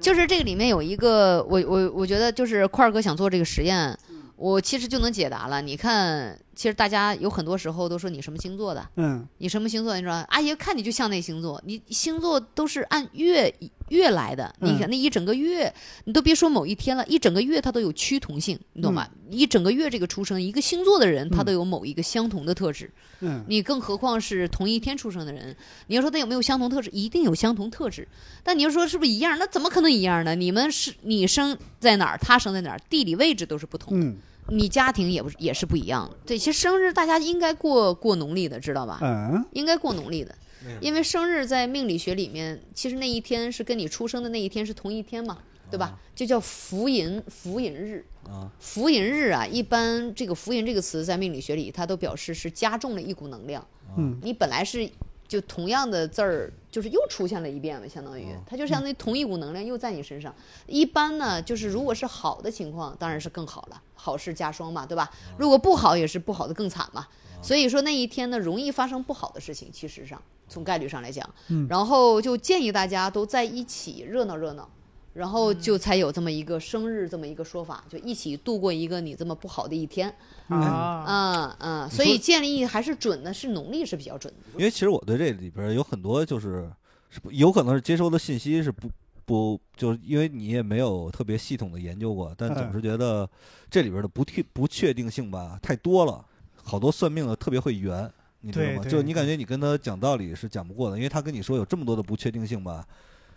[0.00, 3.96] 就是这个里面有一个，我我我觉得就是块儿哥想做这个实验，
[4.36, 5.62] 我其实就能解答了。
[5.62, 9.96] 你看，其实大家有很多时候都说你什么星座的，”嗯，你什么星座？
[9.96, 13.52] 你说阿姨看你就像那星座，你星座都是按月
[13.88, 14.54] 月来的。
[14.60, 15.72] 你看那一整个月，
[16.04, 19.08] 你都别说某一天了，一整个月它都有趋同性，你懂吗？
[19.30, 22.90] 一整个月这个出生，一个星座的人，他都有某一个相同的特质。
[23.20, 28.06] 嗯，你更何况是同一天出生的人，你要说他有没有相同特质，一定有相同特质。
[28.42, 30.34] 但你要说是不是一样，那怎么可能一样呢？
[30.34, 34.16] 你们是你生在哪儿，他生在哪儿，地理位置都是不同的，嗯
[34.48, 36.16] 你家庭也不是也是不一样的。
[36.26, 38.98] 对，其实生日大家应该过过农历的，知道吧？
[39.02, 40.34] 嗯应该过农历的
[40.80, 45.38] 因为生日在命理学里面，其实那一天是跟你出生的那一天是同一天嘛，
[45.70, 45.98] 对吧？
[46.14, 48.04] 就叫福银福银日。
[48.26, 53.66] 啊，福银日啊，一般这个福银这个词在命理学里，它都表示是加重了一股能量。
[53.98, 54.88] 嗯你本来是
[55.26, 60.34] 就同样的字儿，就是又出现了一遍了，相当于它就相当于同一股能量又在你身上。
[60.66, 65.10] 一般呢，就是如果是好的情况，当然是更好了，好事加双嘛，对吧？
[65.38, 67.06] 如果不好，也是不好的更惨嘛。
[67.42, 69.70] 所以说那一天呢，容易发生不好的事情。
[69.72, 74.68] 其实上，从概率上来讲，嗯然后就建议大家都在一起热闹热闹。
[75.14, 80.14] 然后就才有这么一个生日这么一个说法，就一起度过一个你这么不好的一天，
[80.48, 84.58] 嗯啊，嗯嗯，所以建立还是准的，是农历是比较准的。
[84.58, 86.70] 因为其实我对这里边有很多就是
[87.08, 88.90] 是不有可能是接收的信息是不
[89.24, 93.28] 不就是因为你也没有特别系统的研究过，但总是觉得
[93.70, 96.24] 这里边的不确不确定性吧太多了，
[96.62, 98.10] 好多算命的特别会圆。
[98.46, 98.84] 你知道吗？
[98.86, 102.86] 就你感觉你跟他讲道理是讲不过的，因为他跟你说有这么多的不确定性吧，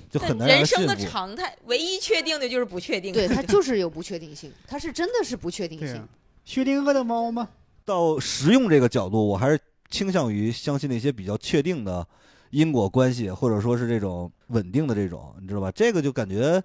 [0.09, 0.95] 就很难人生的。
[0.95, 3.13] 常态，唯一确定的就是不确定。
[3.13, 6.07] 对，它就 是有不确定性，它是真的是不确定性。
[6.45, 7.49] 薛定谔的猫吗？
[7.83, 12.05] 到实用这个角度，我还是倾向于相信那些比较确定的
[12.51, 15.71] 因果关系，或者说是这种稳定的这种，你知道吧？
[15.71, 16.61] 这个就感觉，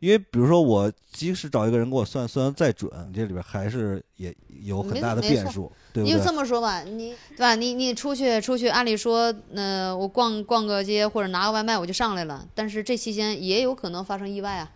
[0.00, 6.32] 因为比如说我即使找一个人给我算，算的再准，这里边还是也有很大的变数，对不对你就这？
[6.32, 7.54] 么说吧，你对吧？
[7.56, 14.70] 你你出去出去，按理说，呃，我逛逛个街或者拿个外卖我就上来了，但是这期间也有可能发生意外啊，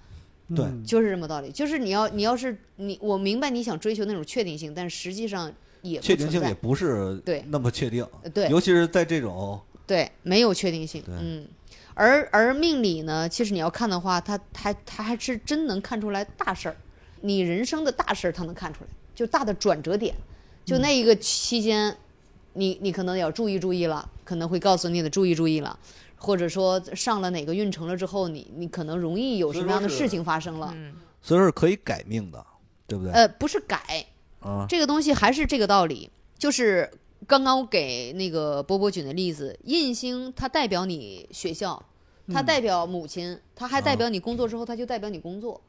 [0.57, 1.53] 对嗯就是这么道理。
[1.53, 5.53] 就是你要你要是你，我明白你想追求那种确定性，但实际上
[5.83, 11.03] 也确定性也不是对那么确定，呃对尤其是在这种对，没有确定性。
[11.07, 11.47] 嗯，
[11.95, 16.77] 而而命理呢，其实你要看的话，它它它还是真能看出来大事儿，
[17.21, 20.15] 你人生的大事儿，它能看出来，就大的转折点，
[20.65, 21.97] 就那一个期间，
[22.55, 25.79] 你你可能要注意注意了，可能会告诉你得注意注意了。
[26.17, 30.73] 或者说上了哪个运程了之后，你你可能容易有什么样的事情发生了？
[30.77, 32.47] 嗯，所以说是可以改命的，
[32.87, 33.13] 对不对？
[33.13, 34.07] 呃，不是改，
[34.39, 36.89] 啊，这个东西还是这个道理，就是
[37.27, 41.81] 刚刚我给那个波波举的例子，印星它代表你学校，
[42.29, 45.61] 它嗯代表母亲，它还代表你工作之后，它就代表你工作。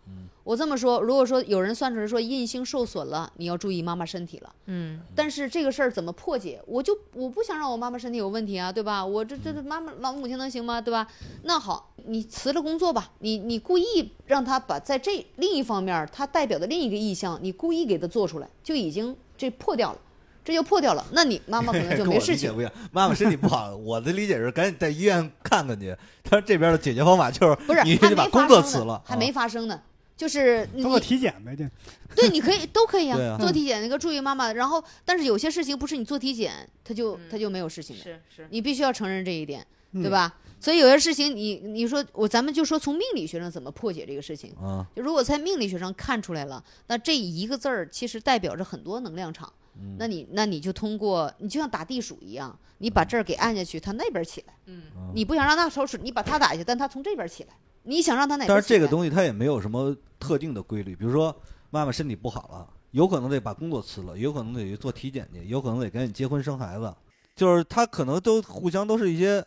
[0.43, 4.53] 我这么说，如果说有人算出来说印星受损了，你要注意妈妈身体了。
[4.65, 6.61] 嗯，但是这个事儿怎么破解？
[6.67, 9.05] 我就我不想让我妈妈身体有问题啊，对吧？
[9.05, 10.81] 我这这这妈妈老母亲能行吗？
[10.81, 11.07] 对吧？
[11.43, 19.99] 那好，你辞了工作吧，你你故意让他把在这另一方面儿他代表的另一个意向，你故意给他做出来，就已经这破掉了。
[20.43, 22.61] 这就破掉了，那你妈妈可能就 没事情不。
[22.61, 22.71] 一样。
[22.91, 25.95] 妈妈身体不好，我的理解是赶紧在医院看看去。
[26.23, 29.81] 他这边的解决方法就是不是，你还没得把工发生呢作辞了，还没啊发生呢。
[30.15, 31.67] 就是你做个体检呗，这
[32.15, 34.53] 对，你可以都可以啊做体检那个注意妈妈。
[34.53, 38.03] 然后，但是有些事情不是你做体检，他就他就没有事情的。
[38.03, 40.11] 是是，你必须要承认这一点，嗯对？
[40.11, 40.33] 吧？
[40.59, 44.53] 所以有些事情你你说我咱们就说从命理学上怎么破解这个事情。
[44.61, 49.51] 啊，如果在命理学上看出来了，那这一个字儿其实代表着很多能量场。
[49.75, 54.53] 嗯那你那你就通过你就像打地鼠一样，你把这儿给按下去，它那边起来。
[54.65, 57.49] 嗯，你不想让它收拾，你把它打下去，但它从这边起来。
[57.83, 58.47] 你想让它哪边？
[58.47, 61.35] 但是这个东西它也没有什么特定的规律，比如说
[61.69, 66.93] 妈妈身体不好了，有可能得把工作辞了，有可能得去做体检去，有可能得赶紧结婚生孩子，
[67.35, 69.45] 就是它可能都互相都是一些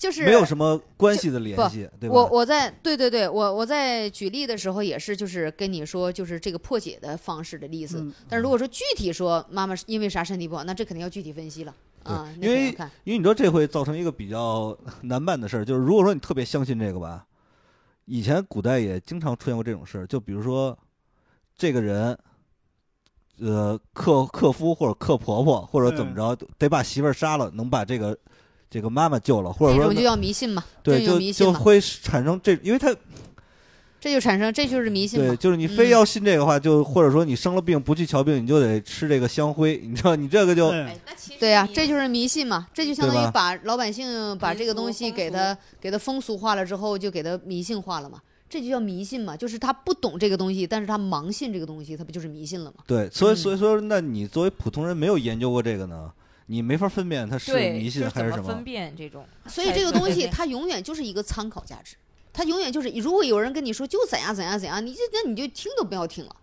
[0.00, 2.14] 就是没有什么关系的联系，对吧？
[2.14, 8.00] 我我在对对对，我我在举例的时候也是，就是跟你说，就是这个破解的方式的例子。
[8.00, 11.74] 嗯但是如果说具体说妈妈是因为啥身体不好，那这肯定要具体分析了
[12.04, 12.32] 啊。
[12.40, 12.68] 因为
[13.04, 17.26] 因为你知道这会造成一个比较 难办的事儿，就是如果说你特别相信这个吧，
[18.06, 20.76] 以前古代也经常出现过这种事儿，就比如说
[21.54, 22.18] 这个人，
[23.38, 28.18] 呃，克克夫或者克婆婆或者怎么着，得把媳妇儿杀了，能把这个
[28.70, 32.94] 这个妈妈救了，或者说这种就叫迷信嘛，这对，就就迷信嘛，就会产生这，因为他
[33.98, 35.90] 这就产生这就是迷信对，就是你非嗯。
[35.90, 40.70] 要信这个话，就或者说你生了病不去瞧病，你就得吃这个香灰，你知道，你这个就
[41.38, 41.50] 对。
[41.50, 52.78] 呀、你这就是迷信嘛，这就相当于把老百姓把这个东西给他给他风俗化了之后，就给他迷信化了嘛，这就叫迷信嘛，就是他不懂这个东西，但是他盲信这个东西，他不就是迷信了吗？
[52.86, 53.36] 对，所以嗯。
[53.36, 56.10] 所以说，那你作为普通人没有研究过这个呢，
[56.50, 58.64] 你没法分辨它是，迷信还是什么怎么分。
[58.64, 59.24] 辨这种？
[59.46, 61.94] 所以这个东西它永远就是一个参考价值，
[62.32, 66.36] 它永远就是，如果有人跟你说就怎样怎样怎样，你就那你就听都不要听了。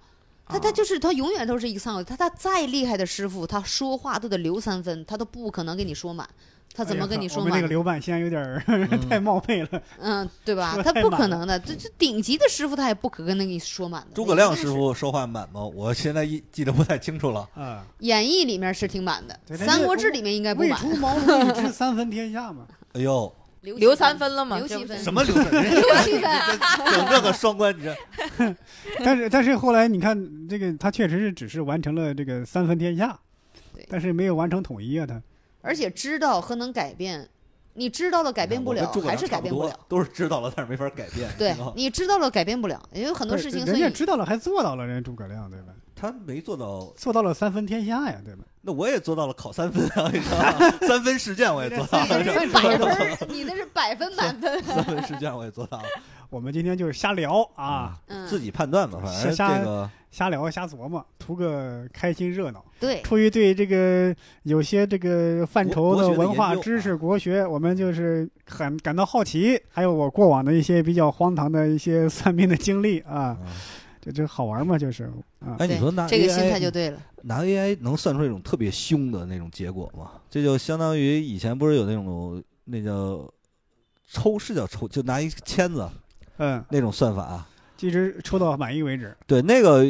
[0.49, 6.27] 他他就是他永远都是一个参考，他他再厉害的师傅，他说话都得留三分，他都不可能跟你说满，
[6.73, 7.49] 他怎么跟你说满呢？
[7.49, 8.63] 哎我们这个刘半仙有点儿
[9.09, 9.81] 太冒昧了。
[9.99, 10.77] 嗯，对吧？
[10.83, 14.09] 他不可能的，这这顶级的师傅他也不可能跟你说满的。
[14.13, 15.63] 诸葛亮师傅说话满吗？
[15.63, 17.47] 我现在一记得不太清楚了。
[17.55, 20.69] 啊，演义里面是挺满的，三国志里面应该不满。
[20.83, 22.65] 未出茅庐一知三分天下嘛。
[22.93, 23.31] 哎呦，
[23.61, 24.57] 留三分了吗？
[24.57, 25.51] 留七分什么刘本？
[25.51, 26.31] 留七分，
[26.91, 27.95] 整个个双关，你这
[29.03, 33.19] 但是但是后来你看这个，他确实是只是完成了这个三分天下
[33.73, 35.21] 对，但是没有完成统一啊，他。
[35.61, 37.27] 而且知道和能改变，
[37.77, 39.79] 你知道了改变不了还是改变不了。
[39.87, 41.29] 都是知道了，但是没法改变。
[41.37, 45.67] 对你知道了改变不了，也有很多事情，所以人家知道了还做到了，人家诸葛亮对吧？
[45.95, 48.43] 他没做到，做到了三分天下呀，对吧？
[48.61, 50.77] 那我也做到了考三分啊，你知道吗？
[50.81, 54.63] 三分试卷我也做到了，你那是百分，你那是百分满分。
[54.63, 55.85] 三分试卷我也做到了，
[56.29, 62.63] 我们今天就是瞎聊啊，嗯，自己判断吧，反正瞎这个瞎聊瞎琢磨，图个开心热闹。
[62.79, 73.47] 对，出于对这个有些这个范畴的的文化知识、啊国学，我们就是很感到好奇，还有我过往的一些比较荒唐的一些算命的经历啊，嗯。
[73.99, 75.03] 这这好玩嘛，就是
[75.39, 76.99] 啊，哎，你说拿这个心态 AI 就对了。
[77.23, 80.11] 拿 AI 能算出一种特别凶的那种结果吗？
[80.29, 83.29] 这就相当于以前不是有那种那叫
[84.09, 85.89] 抽是叫抽，就拿一签子
[86.37, 87.47] 嗯，那种算法啊。
[87.79, 89.15] 一直抽到满意为止。
[89.27, 89.85] 对，那个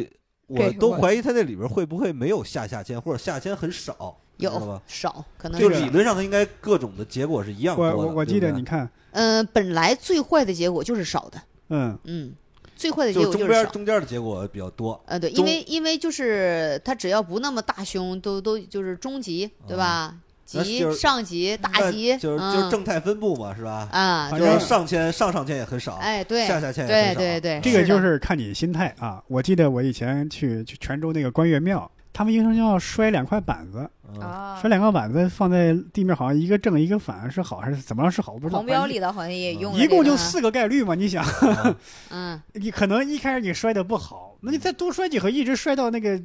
[0.48, 4.82] 我都怀疑它那里边会不会没有下下签，或者下签很少，有？
[4.88, 7.96] 少可能这个就理论上它应该各种的结果是一样多的。
[7.96, 12.34] 我我记得你看，呃，本来最坏的结果就是少的，嗯，嗯，
[12.76, 13.66] 最坏的结果就是少。
[13.66, 15.02] 中间的结果比较多。
[15.06, 20.14] 呃，对，因为因为就是他只要不那么大凶，都都就是中级，对吧？
[20.48, 23.88] 级、上级、大级，就是嗯就是正态分布嘛，是吧？
[23.92, 27.20] 啊，反正就是对，上签上上签也很少，哎，对，下下签也对很少。
[27.20, 29.22] 对对，这个就是看你心态啊。
[29.28, 38.60] 我记得我以前去去泉州那个关岳庙，他们医生要摔两块板子，嗯啊摔，两块板子放在地面，好像一个正一个反是好还是怎么样是好，我不知道。
[38.60, 41.76] 黄标里的好像也用一共就四个概率嘛，你想，啊
[42.10, 46.20] 嗯， 你可能一开始你摔的不好，那你再多摔几回，一直摔到那个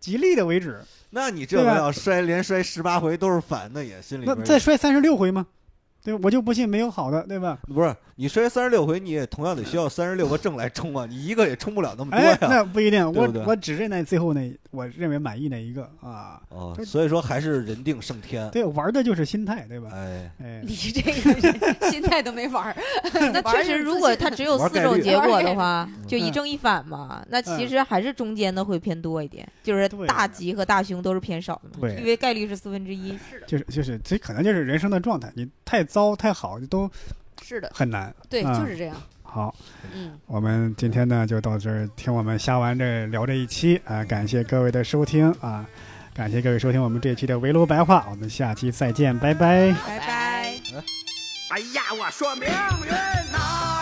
[0.00, 0.80] 吉利的为止，
[1.10, 5.46] 那你这个要摔连摔十八回都是反，那也心里那再摔三十六回吗？
[6.02, 7.58] 对，我就不信没有好的，对吧？
[7.68, 12.38] 不是你摔三十六回，你也同样得需要三十六个正来冲啊，你一个也冲不了那么多哎，呀。
[12.40, 16.40] 那不一定，我我只认那最后那我认为满意那一个啊。
[16.48, 18.48] 哦，所以说还是人定胜天。
[18.50, 19.90] 对，玩的就是心态，对吧？
[19.92, 20.62] 哎，哎。
[20.64, 22.76] 你，这个心态都没玩儿，
[23.32, 26.32] 那确实，如果信它只有四种结果的话，就一嗯。
[26.32, 27.24] 正一反嘛。
[27.28, 27.68] 那其嗯。
[27.68, 31.96] 实还是中间的会偏多一点，就是大吉和大凶都是偏少的嘛，对。
[31.96, 33.10] 因为概率是四分之一。
[33.30, 36.88] 是就是就是，这可能就是人生的状态，你太糟太好都
[37.42, 38.14] 是的，很难。
[38.28, 38.96] 对，啊就是这样，
[39.32, 39.54] 好，
[39.94, 45.64] 嗯，我们今天呢就到这儿，听我们瞎玩这聊这一期啊、感谢各位的收听啊。
[46.12, 49.72] 感谢各位收听我们这期的围炉白话，我们下期再见，拜拜。
[49.86, 50.54] 拜拜。
[51.50, 52.90] 哎呀，我说明运
[53.32, 53.79] 呐。